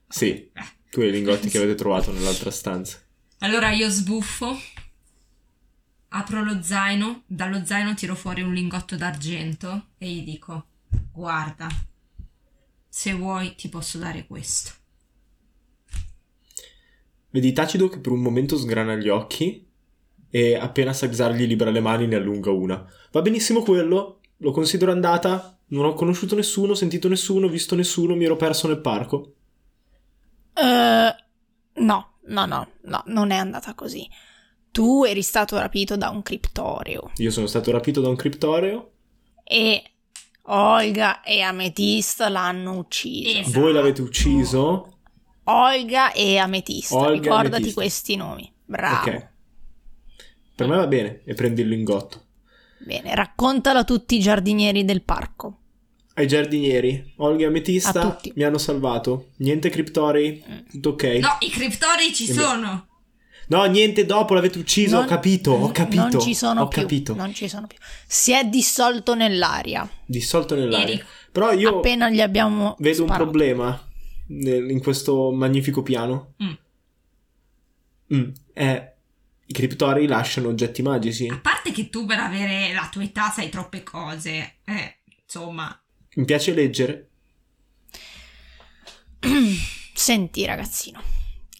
sì, 0.07 0.49
Eh. 0.53 0.65
tu 0.91 1.01
hai 1.01 1.09
i 1.09 1.11
lingotti 1.11 1.49
che 1.49 1.59
avete 1.59 1.75
trovato 1.75 2.13
nell'altra 2.13 2.51
stanza. 2.53 3.03
Allora 3.39 3.73
io 3.73 3.89
sbuffo, 3.89 4.57
apro 6.09 6.43
lo 6.45 6.63
zaino, 6.63 7.25
dallo 7.27 7.65
zaino 7.65 7.95
tiro 7.95 8.15
fuori 8.15 8.43
un 8.43 8.55
lingotto 8.55 8.97
d'argento 8.97 9.89
e 9.99 10.09
gli 10.09 10.23
dico: 10.25 10.67
Guarda, 11.13 11.67
se 12.89 13.13
vuoi 13.13 13.57
ti 13.57 13.69
posso 13.69 13.99
dare 13.99 14.25
questo. 14.27 14.71
Vedi 17.31 17.53
Tacito 17.53 17.89
che 17.89 17.99
per 17.99 18.13
un 18.13 18.21
momento 18.23 18.57
sgrana 18.57 18.95
gli 18.95 19.09
occhi 19.09 19.64
e 20.35 20.57
appena 20.57 20.93
Saxar 20.93 21.33
gli 21.33 21.47
libera 21.47 21.71
le 21.71 21.79
mani 21.79 22.09
ne 22.09 22.17
allunga 22.17 22.51
una. 22.51 22.85
Va 23.13 23.23
benissimo 23.23 23.63
quello, 23.63 24.19
lo 24.39 24.51
considero 24.51 24.91
andata, 24.91 25.57
non 25.67 25.85
ho 25.85 25.93
conosciuto 25.93 26.35
nessuno, 26.35 26.75
sentito 26.75 27.07
nessuno, 27.07 27.47
visto 27.47 27.77
nessuno, 27.77 28.17
mi 28.17 28.25
ero 28.25 28.35
perso 28.35 28.67
nel 28.67 28.81
parco. 28.81 29.35
Eh, 30.55 31.15
no, 31.75 32.09
no, 32.21 32.47
no, 32.47 32.69
no, 32.81 33.03
non 33.07 33.31
è 33.31 33.37
andata 33.37 33.75
così. 33.75 34.11
Tu 34.73 35.05
eri 35.05 35.23
stato 35.23 35.57
rapito 35.57 35.97
da 35.97 36.09
un 36.09 36.23
criptoreo 36.23 37.13
Io 37.19 37.31
sono 37.31 37.47
stato 37.47 37.71
rapito 37.71 38.01
da 38.01 38.09
un 38.09 38.17
criptoreo, 38.17 38.91
e 39.45 39.85
Olga 40.47 41.23
e 41.23 41.43
Ametista 41.43 42.29
l'hanno 42.29 42.79
ucciso. 42.79 43.39
Esatto. 43.39 43.61
voi 43.61 43.73
l'avete 43.73 44.03
ucciso, 44.03 44.99
Olga 45.45 46.11
e 46.11 46.39
Ametista, 46.39 46.97
Olga 46.97 47.13
ricordati 47.13 47.55
Ametista. 47.55 47.81
questi 47.81 48.17
nomi. 48.17 48.53
Bravo. 48.65 49.11
ok. 49.11 49.33
Per 50.55 50.67
me 50.69 50.77
va 50.77 50.87
bene, 50.87 51.21
e 51.25 51.35
prendi 51.35 51.63
il 51.63 51.69
lingotto. 51.69 52.23
Bene, 52.79 53.15
raccontalo 53.15 53.81
a 53.81 53.85
tutti 53.85 54.17
i 54.17 54.21
giardinieri 54.21 54.85
del 54.85 55.03
parco. 55.03 55.59
Ai 56.15 56.29
giardinieri, 56.29 57.15
Olga 57.17 57.43
e 57.45 57.47
Ametista 57.47 58.21
mi 58.35 58.43
hanno 58.45 58.59
salvato. 58.59 59.31
Niente 59.39 59.69
criptorei, 59.69 60.45
tutto 60.71 60.91
ok. 60.91 61.03
No, 61.21 61.37
i 61.41 61.51
criptori 61.51 62.15
ci 62.15 62.29
Invece- 62.29 62.41
sono. 62.47 62.87
No, 63.49 63.65
niente 63.65 64.07
dopo, 64.07 64.33
l'avete 64.35 64.59
ucciso, 64.59 64.97
ho 64.97 65.01
Non- 65.01 65.09
capito, 65.09 65.51
ho 65.53 65.71
capito. 65.73 66.03
Non 66.09 66.21
ci 66.21 66.35
sono 66.35 66.63
ho 66.63 66.69
più. 66.69 66.81
capito. 66.83 67.15
Non 67.15 67.35
ci 67.35 67.49
sono 67.49 67.67
più. 67.67 67.77
Si 68.07 68.33
è 68.33 68.45
dissolto 68.45 69.15
nell'aria. 69.15 69.87
Dissolto 70.07 70.55
nell'aria. 70.55 70.87
Eric. 70.95 71.05
Però 71.33 71.53
io 71.53 71.79
Appena 71.79 72.09
gli 72.11 72.21
abbiamo 72.21 72.77
vedo 72.79 73.03
un 73.03 73.09
sparato. 73.09 73.25
problema 73.31 73.87
nel- 74.29 74.71
in 74.71 74.81
questo 74.81 75.31
magnifico 75.33 75.83
piano. 75.83 76.35
Mm. 76.43 76.53
Mm, 78.15 78.31
è 78.53 78.94
i 79.47 79.53
criptori 79.53 80.07
lasciano 80.07 80.49
oggetti 80.49 80.83
magici. 80.83 81.27
A 81.29 81.39
parte 81.39 81.71
che 81.73 81.91
tu 81.91 82.07
per 82.07 82.19
avere 82.19 82.73
la 82.73 82.89
tua 82.91 83.03
età 83.03 83.31
sai 83.31 83.49
troppe 83.51 83.83
cose. 83.83 84.57
Eh, 84.65 84.99
insomma. 85.23 85.79
Mi 86.15 86.25
piace 86.25 86.55
leggere. 86.55 87.11
Senti, 89.95 90.45
ragazzino, 90.45 91.01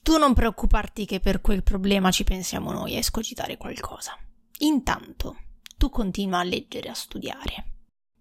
tu 0.03 0.17
non 0.19 0.35
preoccuparti 0.35 1.07
che 1.07 1.21
per 1.21 1.41
quel 1.41 1.63
problema 1.63 2.11
ci 2.11 2.25
pensiamo 2.25 2.73
noi 2.73 2.95
a 2.95 2.99
escogitare 2.99 3.57
qualcosa. 3.57 4.17
Intanto, 4.59 5.37
tu 5.77 5.89
continua 5.91 6.41
a 6.41 6.45
leggere 6.45 6.89
e 6.89 6.91
a 6.91 6.95
studiare, 6.95 7.65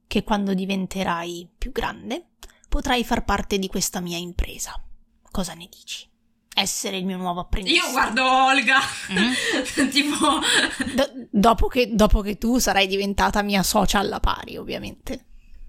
che 0.08 0.24
quando 0.24 0.54
diventerai 0.54 1.50
più 1.58 1.72
grande 1.72 2.32
potrai 2.70 3.04
far 3.04 3.24
parte 3.24 3.60
di 3.60 3.68
questa 3.68 4.00
mia 4.00 4.18
impresa. 4.18 4.74
Cosa 5.32 5.54
ne 5.54 5.68
dici? 5.70 6.10
Essere 6.56 6.98
il 6.98 7.06
mio 7.06 7.18
nuovo 7.18 7.40
apprendista. 7.42 7.86
Io 7.86 7.92
guardo 7.92 8.24
Olga. 8.24 8.78
Mm? 9.12 9.90
tipo. 9.90 10.16
Do- 10.94 11.28
dopo, 11.32 11.68
che, 11.68 11.90
dopo 11.94 12.22
che 12.22 12.38
tu 12.38 12.60
sarai 12.60 12.88
diventata 12.88 13.42
mia 13.42 13.64
socia 13.64 14.00
alla 14.00 14.20
pari, 14.20 14.58
ovviamente. 14.58 15.26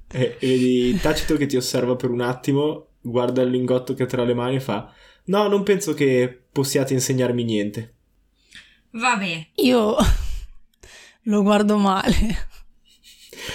E, 0.09 0.37
vedi 0.41 0.99
Tacito 1.01 1.37
che 1.37 1.47
ti 1.47 1.57
osserva 1.57 1.97
per 1.97 2.11
un 2.11 2.21
attimo, 2.21 2.89
guarda 3.01 3.43
il 3.43 3.51
lingotto 3.51 3.95
che 3.95 4.03
ha 4.03 4.07
tra 4.07 4.25
le 4.25 4.35
mani 4.35 4.57
e 4.57 4.61
fa: 4.61 4.93
No, 5.25 5.49
non 5.49 5.63
penso 5.63 5.95
che 5.95 6.43
possiate 6.53 6.93
insegnarmi 6.93 7.45
niente. 7.45 7.95
Vabbè. 8.91 9.47
Io 9.57 9.97
lo 11.23 11.43
guardo 11.43 11.79
male. 11.79 12.53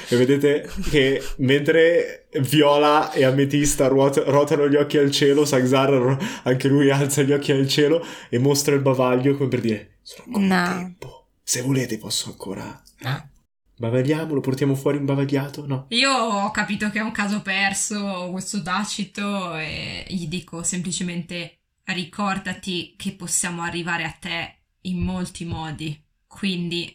E 0.10 0.16
vedete 0.16 0.70
che 0.90 1.22
mentre 1.38 2.28
Viola 2.42 3.12
e 3.12 3.24
Ametista 3.24 3.88
ruot- 3.88 4.24
ruotano 4.28 4.68
gli 4.68 4.76
occhi 4.76 4.98
al 4.98 5.12
cielo, 5.12 5.46
Saxar 5.46 6.42
anche 6.44 6.68
lui 6.68 6.90
alza 6.90 7.22
gli 7.22 7.32
occhi 7.32 7.52
al 7.52 7.68
cielo 7.68 8.06
e 8.30 8.38
mostra 8.40 8.76
il 8.76 8.82
bavaglio 8.82 9.36
come 9.36 9.50
per 9.50 9.62
dire: 9.62 9.98
Sono 10.02 10.24
ancora 10.38 10.46
No. 10.72 10.78
tempo. 10.78 11.28
Se 11.44 11.62
volete, 11.62 11.98
posso 11.98 12.30
ancora. 12.30 12.82
No. 13.00 13.30
Bavagliamo, 13.78 14.34
lo 14.34 14.42
portiamo 14.42 14.76
fuori 14.76 14.98
imbavagliato? 14.98 15.66
No. 15.66 15.86
Io 15.90 16.12
ho 16.12 16.52
capito 16.52 16.90
che 16.90 17.00
è 17.00 17.02
un 17.02 17.12
caso 17.12 17.42
perso 17.42 18.28
questo 18.32 18.62
tacito 18.62 19.56
e 19.56 20.04
gli 20.10 20.28
dico 20.28 20.64
semplicemente 20.64 21.60
ricordati 21.86 22.96
che 22.98 23.14
possiamo 23.14 23.62
arrivare 23.64 24.04
a 24.04 24.16
te 24.20 24.56
in 24.82 25.00
molti 25.00 25.46
modi. 25.46 25.98
Quindi 26.28 26.94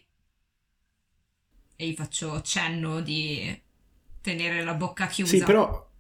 e 1.77 1.89
gli 1.89 1.95
faccio 1.95 2.41
cenno 2.43 3.01
di 3.01 3.61
tenere 4.21 4.65
la 4.65 4.75
bocca 4.75 5.07
chiusa. 5.07 5.37
Sì, 5.37 5.43
però 5.43 5.91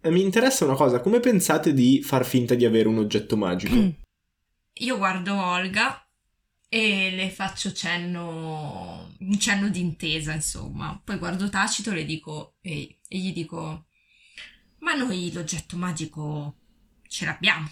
eh, 0.00 0.10
mi 0.10 0.22
interessa 0.22 0.64
una 0.64 0.74
cosa: 0.74 1.00
come 1.00 1.20
pensate 1.20 1.72
di 1.72 2.02
far 2.02 2.24
finta 2.24 2.54
di 2.54 2.64
avere 2.64 2.88
un 2.88 2.98
oggetto 2.98 3.36
magico? 3.36 3.74
Io 4.80 4.96
guardo 4.96 5.34
Olga 5.34 6.06
e 6.68 7.10
le 7.10 7.30
faccio 7.30 7.72
cenno, 7.72 9.14
un 9.18 9.38
cenno 9.38 9.68
d'intesa, 9.68 10.32
insomma. 10.32 11.00
Poi 11.02 11.16
guardo 11.18 11.48
Tacito 11.48 11.90
e 11.90 11.94
le 11.94 12.04
dico, 12.04 12.54
e, 12.60 12.98
e 13.08 13.18
gli 13.18 13.32
dico, 13.32 13.86
ma 14.78 14.94
noi 14.94 15.32
l'oggetto 15.32 15.76
magico 15.76 16.56
ce 17.08 17.24
l'abbiamo, 17.24 17.68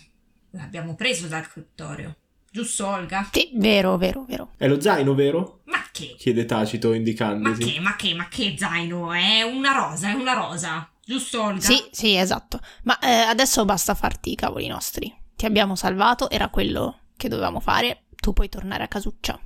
l'abbiamo 0.50 0.94
preso 0.94 1.28
dal 1.28 1.46
criptorio, 1.46 2.16
giusto 2.56 2.86
Olga? 2.86 3.28
Sì, 3.30 3.50
vero, 3.54 3.98
vero, 3.98 4.24
vero. 4.26 4.52
È 4.56 4.66
lo 4.66 4.80
zaino, 4.80 5.14
vero? 5.14 5.60
Ma 5.64 5.84
che? 5.92 6.14
Chiede 6.18 6.46
Tacito 6.46 6.88
Ma 6.88 6.96
indicandosi. 6.96 7.72
che, 7.72 7.80
ma 7.80 7.96
che, 7.96 8.14
ma 8.14 8.28
che 8.28 8.54
zaino? 8.56 9.12
È 9.12 9.42
una 9.42 9.72
rosa, 9.72 10.08
è 10.08 10.14
una 10.14 10.32
rosa, 10.32 10.88
giusto 11.04 11.42
Olga? 11.42 11.60
Sì, 11.60 11.84
sì, 11.90 12.16
esatto. 12.16 12.58
Ma 12.84 12.98
eh, 12.98 13.10
adesso 13.10 13.62
basta 13.66 13.94
farti 13.94 14.32
i 14.32 14.36
cavoli 14.36 14.68
nostri. 14.68 15.14
Ti 15.36 15.44
abbiamo 15.44 15.76
salvato, 15.76 16.30
era 16.30 16.48
quello 16.48 17.00
che 17.14 17.28
dovevamo 17.28 17.60
fare. 17.60 18.04
Tu 18.16 18.32
puoi 18.32 18.48
tornare 18.48 18.84
a 18.84 18.88
casuccia 18.88 19.38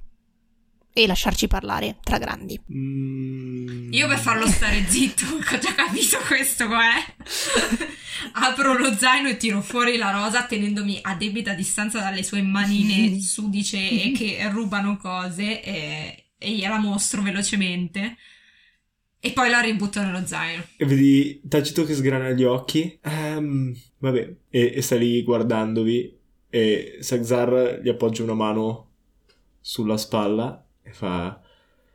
e 0.93 1.07
lasciarci 1.07 1.47
parlare 1.47 1.99
tra 2.03 2.19
grandi. 2.19 2.61
Mm. 2.73 3.93
Io 3.93 4.09
per 4.09 4.19
farlo 4.19 4.47
stare 4.47 4.85
zitto, 4.87 5.25
ho 5.35 5.59
già 5.59 5.75
capito 5.75 6.19
questo, 6.27 6.65
eh. 6.65 7.89
Apro 8.33 8.77
lo 8.77 8.93
zaino 8.95 9.29
e 9.29 9.37
tiro 9.37 9.63
fuori 9.63 9.97
la 9.97 10.11
rosa 10.11 10.45
tenendomi 10.45 10.99
a 11.03 11.15
debita 11.15 11.55
distanza 11.55 12.01
dalle 12.01 12.23
sue 12.23 12.43
manine 12.43 13.19
sudice 13.21 13.79
e 13.79 14.13
che 14.13 14.49
rubano 14.51 14.97
cose 14.97 15.63
e, 15.63 16.25
e 16.37 16.51
gliela 16.53 16.79
mostro 16.79 17.23
velocemente. 17.23 18.17
E 19.23 19.33
poi 19.33 19.51
la 19.51 19.61
ributto 19.61 20.01
nello 20.01 20.27
zaino. 20.27 20.65
E 20.77 20.85
vedi 20.87 21.43
Tacito 21.47 21.85
che 21.85 21.95
sgrana 21.95 22.31
gli 22.31 22.43
occhi. 22.43 22.99
Ehm, 23.03 23.77
vabbè, 23.99 24.35
e, 24.49 24.73
e 24.77 24.83
sta 24.83 24.97
lì 24.97 25.23
guardandovi. 25.23 26.19
E 26.49 26.97
Saxar 27.01 27.81
gli 27.83 27.89
appoggia 27.91 28.23
una 28.23 28.35
mano 28.35 28.89
sulla 29.61 29.99
spalla 29.99 30.65
e 30.83 30.93
fa: 30.93 31.41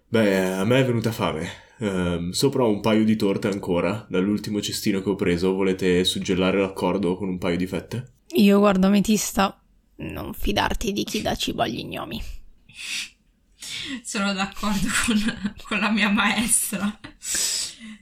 Beh, 0.08 0.54
a 0.54 0.64
me 0.66 0.80
è 0.80 0.86
venuta 0.86 1.12
fame. 1.12 1.64
Ehm, 1.80 2.32
sopra 2.32 2.64
ho 2.64 2.70
un 2.70 2.82
paio 2.82 3.04
di 3.04 3.16
torte 3.16 3.48
ancora. 3.48 4.06
Dall'ultimo 4.10 4.62
cestino 4.62 5.02
che 5.02 5.10
ho 5.10 5.16
preso. 5.16 5.54
Volete 5.54 6.04
suggellare 6.04 6.60
l'accordo 6.60 7.16
con 7.18 7.28
un 7.28 7.38
paio 7.38 7.58
di 7.58 7.68
fette? 7.68 8.14
Io 8.36 8.60
guardo 8.60 8.88
Ametista. 8.88 9.60
Non 9.98 10.34
fidarti 10.34 10.92
di 10.92 11.04
chi 11.04 11.22
dà 11.22 11.36
cibo 11.36 11.62
agli 11.62 11.84
gnomi. 11.86 12.22
sono 14.04 14.34
d'accordo 14.34 14.88
con, 15.06 15.56
con 15.64 15.80
la 15.80 15.90
mia 15.90 16.10
maestra. 16.10 17.00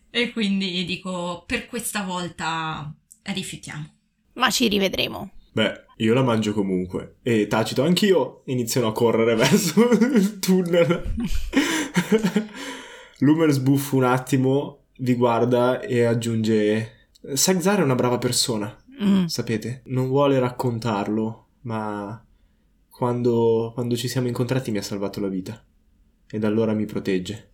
E 0.10 0.32
quindi 0.32 0.86
dico, 0.86 1.44
per 1.46 1.66
questa 1.68 2.04
volta 2.04 2.94
rifiutiamo. 3.24 3.90
Ma 4.34 4.50
ci 4.50 4.68
rivedremo. 4.68 5.32
Beh, 5.54 5.86
io 6.04 6.14
la 6.14 6.22
mangio 6.22 6.54
comunque. 6.54 7.18
E 7.22 7.48
tacito 7.48 7.84
anch'io 7.84 8.42
iniziano 8.46 8.88
a 8.88 8.92
correre 8.92 9.36
verso 9.36 9.90
il 9.90 10.40
tunnel. 10.40 11.16
Lumer 13.20 13.52
sbuffa 13.52 13.96
un 13.96 14.04
attimo, 14.04 14.86
vi 14.98 15.16
guarda 15.16 15.82
e 15.82 16.04
aggiunge: 16.04 17.10
Sagzar 17.34 17.80
è 17.80 17.84
una 17.84 17.96
brava 17.96 18.18
persona. 18.18 18.78
Mm. 19.02 19.26
Sapete, 19.26 19.82
non 19.86 20.08
vuole 20.08 20.40
raccontarlo, 20.40 21.48
ma 21.62 22.24
quando, 22.90 23.72
quando 23.74 23.96
ci 23.96 24.08
siamo 24.08 24.28
incontrati 24.28 24.72
mi 24.72 24.78
ha 24.78 24.84
salvato 24.84 25.20
la 25.20 25.30
vita. 25.30 25.64
E 26.30 26.40
da 26.40 26.48
allora 26.48 26.74
mi 26.74 26.86
protegge. 26.86 27.52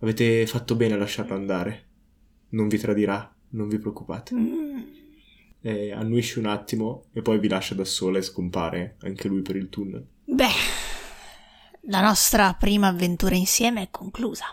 Avete 0.00 0.46
fatto 0.46 0.76
bene 0.76 0.94
a 0.94 0.98
lasciarlo 0.98 1.34
andare. 1.34 1.88
Non 2.50 2.68
vi 2.68 2.78
tradirà, 2.78 3.34
non 3.50 3.68
vi 3.68 3.78
preoccupate. 3.78 4.34
Mm. 4.34 5.01
E 5.62 5.92
annuisce 5.92 6.40
un 6.40 6.46
attimo 6.46 7.06
e 7.12 7.22
poi 7.22 7.38
vi 7.38 7.48
lascia 7.48 7.74
da 7.74 7.84
sola 7.84 8.18
e 8.18 8.22
scompare 8.22 8.96
anche 9.02 9.28
lui 9.28 9.42
per 9.42 9.56
il 9.56 9.68
tunnel. 9.68 10.06
Beh, 10.24 10.48
la 11.82 12.00
nostra 12.00 12.54
prima 12.54 12.88
avventura 12.88 13.34
insieme 13.34 13.82
è 13.82 13.90
conclusa. 13.90 14.46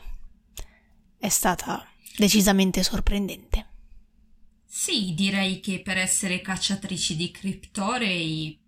È 1.17 1.29
stata 1.29 1.85
decisamente 2.15 2.83
sorprendente. 2.83 3.67
Sì, 4.65 5.13
direi 5.15 5.59
che 5.59 5.81
per 5.81 5.97
essere 5.97 6.41
cacciatrici 6.41 7.15
di 7.15 7.31
criptorei 7.31 8.59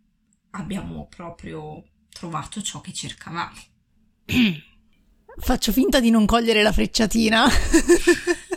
abbiamo 0.52 1.08
proprio 1.08 1.84
trovato 2.10 2.62
ciò 2.62 2.82
che 2.82 2.92
cercavamo. 2.92 3.56
Faccio 5.38 5.72
finta 5.72 6.00
di 6.00 6.10
non 6.10 6.26
cogliere 6.26 6.64
la 6.64 6.72
frecciatina. 6.72 7.46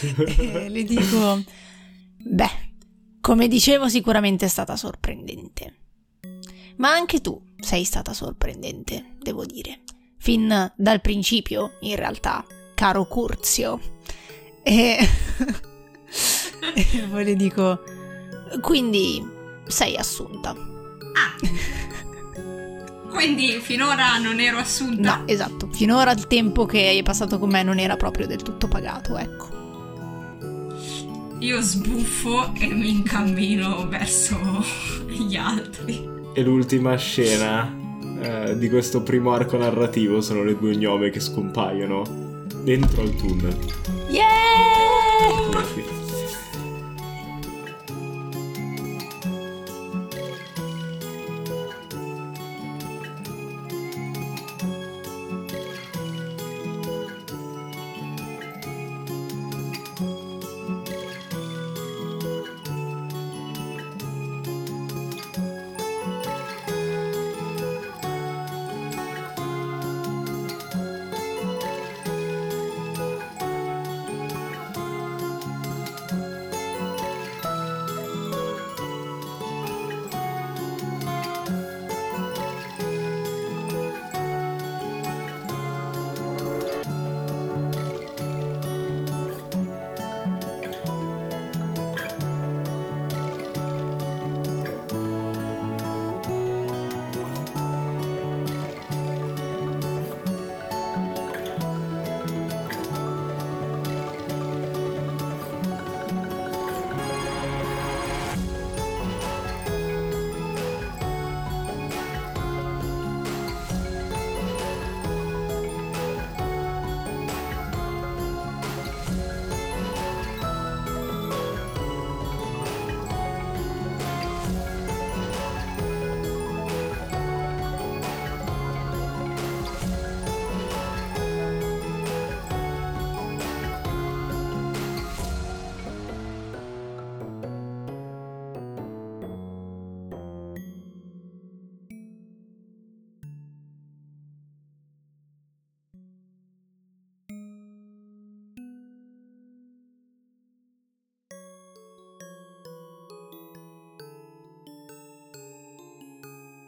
e 0.38 0.68
le 0.68 0.84
dico: 0.84 1.44
Beh, 2.22 2.68
come 3.20 3.48
dicevo, 3.48 3.88
sicuramente 3.88 4.46
è 4.46 4.48
stata 4.48 4.76
sorprendente. 4.76 5.74
Ma 6.76 6.90
anche 6.90 7.20
tu 7.20 7.40
sei 7.58 7.84
stata 7.84 8.12
sorprendente, 8.12 9.16
devo 9.20 9.44
dire. 9.44 9.80
Fin 10.18 10.72
dal 10.76 11.00
principio, 11.00 11.76
in 11.80 11.96
realtà, 11.96 12.44
caro 12.74 13.06
Curzio. 13.06 13.80
E, 14.62 14.96
e 16.74 17.06
poi 17.10 17.24
le 17.24 17.36
dico: 17.36 17.80
Quindi 18.60 19.22
sei 19.66 19.96
assunta. 19.96 20.50
Ah! 20.50 21.78
Quindi 23.10 23.60
finora 23.60 24.16
non 24.18 24.40
ero 24.40 24.58
assunta. 24.58 25.16
No, 25.16 25.26
esatto. 25.26 25.68
Finora 25.72 26.12
il 26.12 26.26
tempo 26.26 26.64
che 26.64 26.86
hai 26.86 27.02
passato 27.02 27.38
con 27.38 27.50
me 27.50 27.62
non 27.62 27.78
era 27.78 27.96
proprio 27.96 28.26
del 28.26 28.42
tutto 28.42 28.68
pagato, 28.68 29.18
ecco. 29.18 29.59
Io 31.40 31.62
sbuffo 31.62 32.52
e 32.54 32.66
mi 32.66 32.90
incammino 32.90 33.88
verso 33.88 34.38
gli 35.06 35.36
altri. 35.36 36.06
E 36.34 36.42
l'ultima 36.42 36.94
scena 36.96 37.74
eh, 38.20 38.58
di 38.58 38.68
questo 38.68 39.02
primo 39.02 39.32
arco 39.32 39.56
narrativo 39.56 40.20
sono 40.20 40.44
le 40.44 40.54
due 40.58 40.76
gnome 40.76 41.08
che 41.08 41.20
scompaiono 41.20 42.44
dentro 42.62 43.00
al 43.00 43.16
tunnel. 43.16 43.56
Yeah! 44.10 45.99